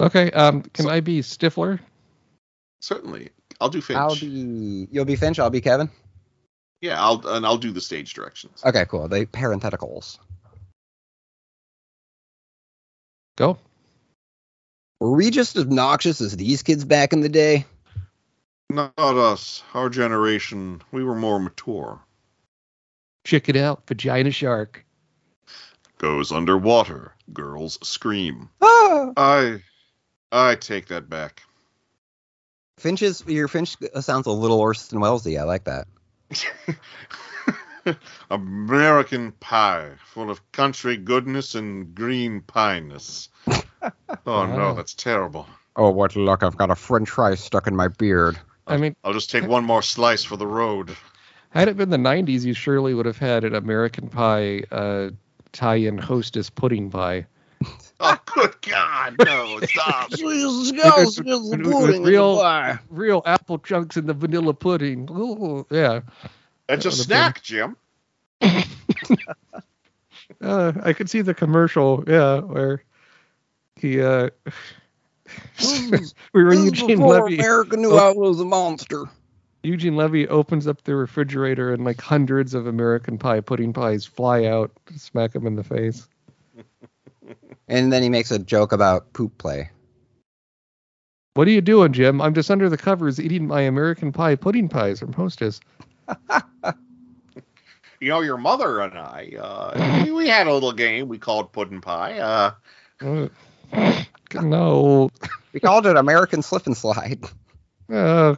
[0.00, 0.30] Okay.
[0.30, 1.80] Um, can So- I be Stifler?
[2.80, 3.30] Certainly,
[3.60, 3.98] I'll do Finch.
[3.98, 5.90] I'll be you'll be Finch, I'll be Kevin.
[6.80, 8.62] Yeah, I'll and I'll do the stage directions.
[8.64, 9.08] Okay, cool.
[9.08, 10.18] They parentheticals.
[13.36, 13.58] Go.
[15.00, 17.66] Were we just as obnoxious as these kids back in the day?
[18.70, 19.62] Not us.
[19.74, 22.00] Our generation, we were more mature.
[23.24, 24.84] Check it out, vagina shark.
[25.98, 27.12] Goes underwater.
[27.32, 28.50] Girls scream.
[28.60, 29.12] Ah!
[29.16, 29.62] I,
[30.30, 31.42] I take that back.
[32.78, 35.38] Finch's your Finch sounds a little Orson Wellesy.
[35.38, 35.88] I like that.
[38.30, 43.28] American pie, full of country goodness and green pineness.
[44.26, 45.46] Oh no, that's terrible.
[45.76, 46.42] Oh, what luck!
[46.42, 48.36] I've got a French fry stuck in my beard.
[48.66, 50.96] I mean, I'll just take one more slice for the road.
[51.50, 55.10] had it been the '90s, you surely would have had an American Pie uh,
[55.52, 57.26] tie-in hostess pudding pie.
[58.00, 60.10] Oh, good God, no, stop.
[60.10, 61.18] With- with-
[61.88, 62.36] with real,
[62.90, 65.08] real apple chunks in the vanilla pudding.
[65.10, 66.00] Ooh, yeah,
[66.68, 67.76] That's a That would've snack, Jim.
[70.40, 72.04] uh, I could see the commercial.
[72.06, 72.82] Yeah, where
[73.76, 74.30] he uh,
[76.32, 77.38] we were Eugene Levy.
[77.38, 79.06] America knew I was a monster.
[79.64, 84.44] Eugene Levy opens up the refrigerator and like hundreds of American Pie pudding pies fly
[84.44, 86.06] out, to smack him in the face.
[87.68, 89.70] And then he makes a joke about poop play.
[91.34, 92.20] What are you doing, Jim?
[92.20, 95.60] I'm just under the covers eating my American Pie pudding pies from Hostess.
[98.00, 101.52] You know, your mother and I, uh, we, we had a little game we called
[101.52, 102.20] pudding Pie.
[102.20, 102.52] Uh,
[103.00, 103.28] Uh,
[104.34, 105.10] no.
[105.52, 107.24] We called it American Slip and Slide.
[107.92, 108.36] Uh,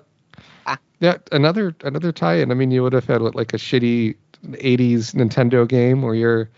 [1.00, 2.52] yeah, another another tie-in.
[2.52, 4.14] I mean, you would have had what, like a shitty
[4.44, 6.48] '80s Nintendo game where you're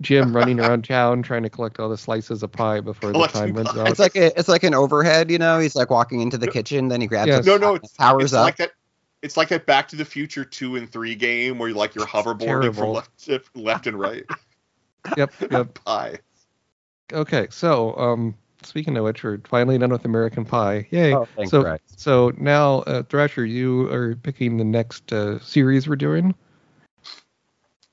[0.00, 3.54] Jim running around town trying to collect all the slices of pie before the time
[3.54, 3.88] runs out.
[3.88, 5.58] It's like a, it's like an overhead, you know.
[5.58, 7.46] He's like walking into the kitchen, then he grabs Yes.
[7.46, 8.44] it, no, no, it's, powers it's up.
[8.44, 8.72] like that.
[9.22, 12.06] It's like that Back to the Future two and three game where you like you're
[12.06, 12.90] hoverboarding from
[13.28, 14.24] left, left and right.
[15.16, 15.84] Yep, yep.
[15.84, 16.18] Pie.
[17.12, 18.34] Okay, so um,
[18.64, 20.88] speaking of which, we're finally done with American Pie.
[20.90, 21.14] Yay!
[21.14, 22.00] Oh, thank so, Christ.
[22.00, 26.34] so now, uh, Thrasher, you are picking the next uh, series we're doing.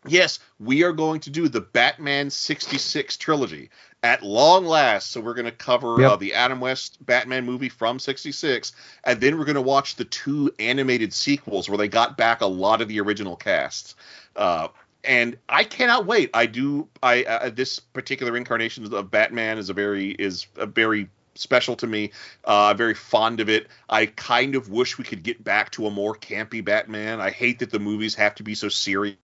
[0.07, 3.69] Yes, we are going to do the Batman 66 trilogy
[4.03, 5.11] at long last.
[5.11, 6.11] So we're going to cover Yep.
[6.11, 8.73] uh, the Adam West Batman movie from 66,
[9.05, 12.45] and then we're going to watch the two animated sequels where they got back a
[12.45, 13.95] lot of the original casts.
[14.35, 14.67] Uh,
[15.05, 16.29] and I cannot wait.
[16.33, 16.87] I do.
[17.01, 21.87] I uh, this particular incarnation of Batman is a very is a very special to
[21.87, 22.11] me.
[22.45, 23.67] Uh, very fond of it.
[23.89, 27.19] I kind of wish we could get back to a more campy Batman.
[27.19, 29.17] I hate that the movies have to be so serious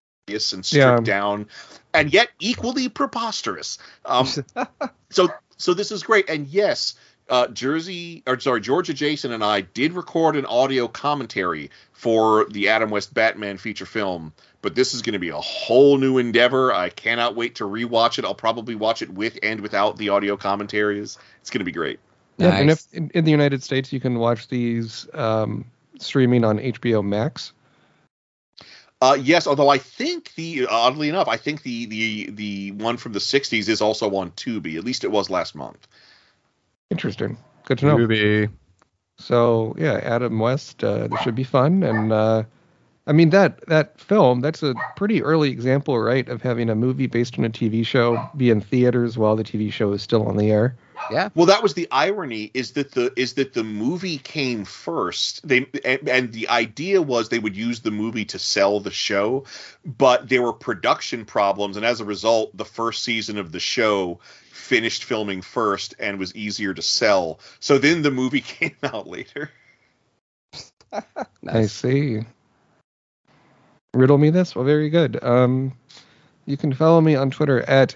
[0.53, 1.13] and stripped Yeah.
[1.13, 1.47] down,
[1.93, 3.77] and yet equally preposterous.
[4.05, 4.27] Um,
[5.09, 6.29] so so this is great.
[6.29, 6.95] And yes,
[7.29, 12.69] uh, Jersey or sorry, Georgia Jason and I did record an audio commentary for the
[12.69, 14.33] Adam West Batman feature film.
[14.61, 16.73] But this is going to be a whole new endeavor.
[16.73, 18.25] I cannot wait to rewatch it.
[18.25, 21.17] I'll probably watch it with and without the audio commentaries.
[21.39, 21.99] It's going to be great.
[22.37, 25.65] Yeah, and if in, in the United States you can watch these um,
[25.97, 27.53] streaming on HBO Max.
[29.01, 33.13] Uh, yes, although I think the oddly enough, I think the the the one from
[33.13, 34.77] the '60s is also on Tubi.
[34.77, 35.87] At least it was last month.
[36.89, 37.37] Interesting.
[37.65, 37.97] Good to know.
[37.97, 38.49] Movie.
[39.17, 40.83] So yeah, Adam West.
[40.83, 42.43] Uh, this should be fun, and uh,
[43.07, 44.41] I mean that that film.
[44.41, 48.29] That's a pretty early example, right, of having a movie based on a TV show
[48.35, 50.75] be in theaters while the TV show is still on the air.
[51.35, 55.47] Well, that was the irony is that the is that the movie came first.
[55.47, 59.45] They and, and the idea was they would use the movie to sell the show,
[59.85, 64.19] but there were production problems, and as a result, the first season of the show
[64.51, 67.39] finished filming first and was easier to sell.
[67.59, 69.51] So then the movie came out later.
[71.47, 72.21] I see.
[73.93, 74.55] Riddle me this.
[74.55, 75.23] Well, very good.
[75.23, 75.73] Um,
[76.45, 77.95] you can follow me on Twitter at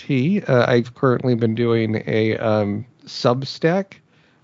[0.00, 0.48] matwbt.
[0.48, 3.94] Uh, I've currently been doing a um, Substack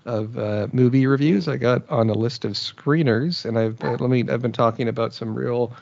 [0.05, 1.47] of uh, movie reviews.
[1.47, 4.25] I got on a list of screeners, and I've uh, let me.
[4.29, 5.73] I've been talking about some real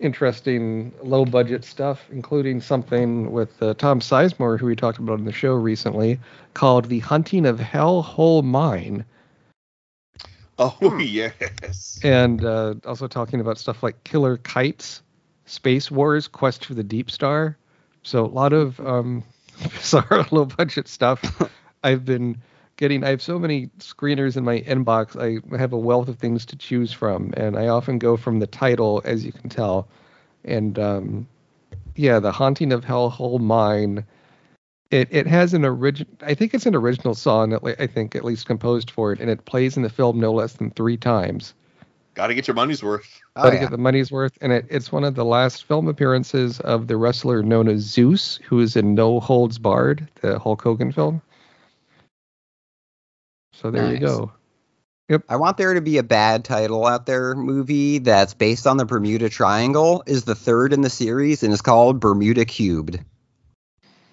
[0.00, 5.24] interesting low budget stuff, including something with uh, Tom Sizemore, who we talked about on
[5.24, 6.18] the show recently,
[6.54, 9.04] called "The Haunting of Hell Hole Mine."
[10.56, 11.98] Oh yes.
[12.04, 15.02] and uh, also talking about stuff like Killer Kites,
[15.46, 17.56] Space Wars, Quest for the Deep Star.
[18.04, 19.24] So a lot of um,
[19.62, 21.22] bizarre low budget stuff.
[21.84, 22.40] I've been
[22.76, 23.02] getting.
[23.02, 25.16] I have so many screeners in my inbox.
[25.20, 28.46] I have a wealth of things to choose from, and I often go from the
[28.46, 29.88] title, as you can tell.
[30.44, 31.28] And um,
[31.96, 34.04] yeah, the Haunting of Hellhole Mine.
[34.90, 36.12] It it has an original.
[36.20, 37.52] I think it's an original song.
[37.52, 40.20] at le- I think at least composed for it, and it plays in the film
[40.20, 41.54] no less than three times.
[42.14, 43.20] Got to get your money's worth.
[43.36, 43.60] Oh, Got to yeah.
[43.62, 46.96] get the money's worth, and it, it's one of the last film appearances of the
[46.96, 51.20] wrestler known as Zeus, who is in No Holds Barred, the Hulk Hogan film.
[53.52, 54.00] So there you Nice.
[54.00, 54.32] go.
[55.28, 58.84] I want there to be a bad title out there movie that's based on the
[58.86, 63.00] Bermuda Triangle, is the third in the series, and is called Bermuda Cubed.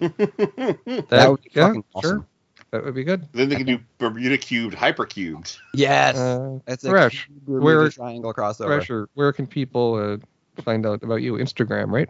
[0.00, 2.10] That, That would be yeah, fucking awesome.
[2.18, 2.26] sure.
[2.72, 3.28] That would be good.
[3.32, 5.58] Then they can do Bermuda cubed, hypercubed.
[5.74, 6.16] Yes.
[6.16, 7.28] Uh, that's a Fresh.
[7.46, 8.66] Bermuda Where- Triangle crossover.
[8.66, 9.08] Pressure.
[9.12, 11.34] Where can people uh, find out about you?
[11.34, 12.08] Instagram, right?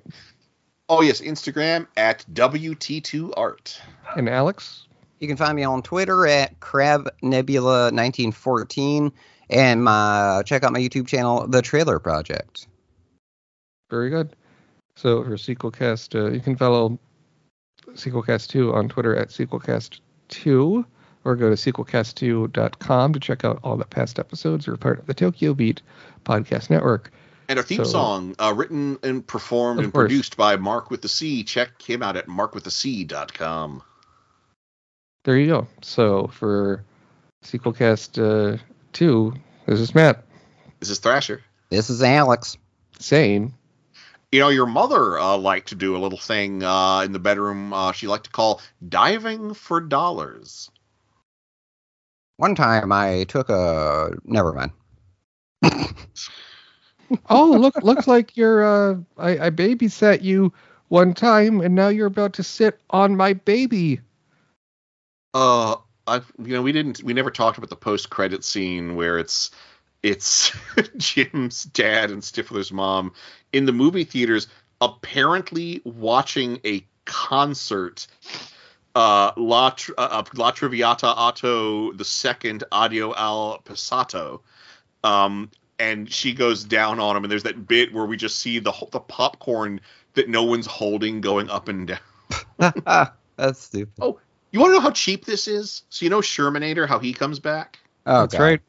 [0.89, 3.78] Oh yes, Instagram at WT2Art.
[4.16, 4.86] And Alex.
[5.18, 9.12] You can find me on Twitter at Crab Nebula 1914
[9.51, 12.66] and my check out my YouTube channel, The Trailer Project.
[13.90, 14.34] Very good.
[14.97, 16.98] So for Sequelcast, uh, you can follow
[17.90, 19.28] Sequelcast2 on Twitter at
[20.42, 20.84] Sequelcast2
[21.24, 25.14] or go to sequelcast2.com to check out all the past episodes are part of the
[25.14, 25.80] Tokyo Beat
[26.24, 27.12] podcast network.
[27.48, 30.02] And our theme So- song, uh, written and performed and course.
[30.09, 31.44] produced by Marc with the C.
[31.44, 33.82] Check him out at markwiththec.com.
[35.24, 35.66] There you go.
[35.82, 36.82] So for
[37.44, 38.59] Sequelcast uh,
[38.92, 39.34] 2,
[39.66, 40.24] this is Mat
[40.80, 41.42] This is Thrasher.
[41.70, 42.56] This is Alex.
[42.98, 43.52] saying,
[44.32, 47.74] You know, your mother uh, liked to do a little thing uh, in the bedroom
[47.74, 50.70] uh, she liked to call diving for dollars.
[52.38, 54.16] One time I took a.
[54.24, 54.72] Never mind.
[57.28, 60.52] oh, look, looks like you're, uh, I, I babysat you
[60.88, 64.00] one time and now you're about to sit on my baby.
[65.34, 65.76] Uh,
[66.06, 69.50] I you know we didn't we never talked about the post credit scene where it's
[70.03, 70.53] it's
[70.97, 73.12] Jim's dad and Stifler's mom
[73.53, 74.49] in the movie theaters
[74.81, 78.07] apparently watching a concert.
[78.95, 84.41] Uh, La, Tr- uh, La Traviata Otto the second Addio del passato.
[85.03, 88.59] Um, and she goes down on him, and there's that bit where we just see
[88.59, 89.81] the the popcorn
[90.15, 91.99] that no one's holding going up and down.
[93.37, 93.95] That's stupid.
[94.01, 94.20] Oh,
[94.51, 95.83] you want to know how cheap this is?
[95.89, 97.79] So you know Shermanator, how he comes back?
[98.07, 98.43] Oh, That's God.
[98.43, 98.61] right.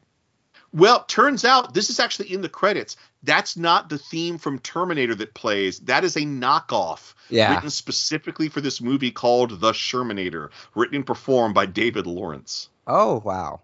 [0.74, 2.96] Well, turns out this is actually in the credits.
[3.22, 5.78] That's not the theme from Terminator that plays.
[5.80, 7.54] That is a knockoff Yeah.
[7.54, 12.70] written specifically for this movie called The Shermanator, written and performed by David Lawrence.
[12.88, 13.60] Oh, wow.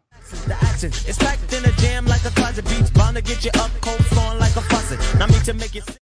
[0.47, 3.51] The action is packed in a jam like a closet beats bound to get you
[3.59, 5.01] up cold flowing like a faucet.
[5.19, 5.99] Not me to make it.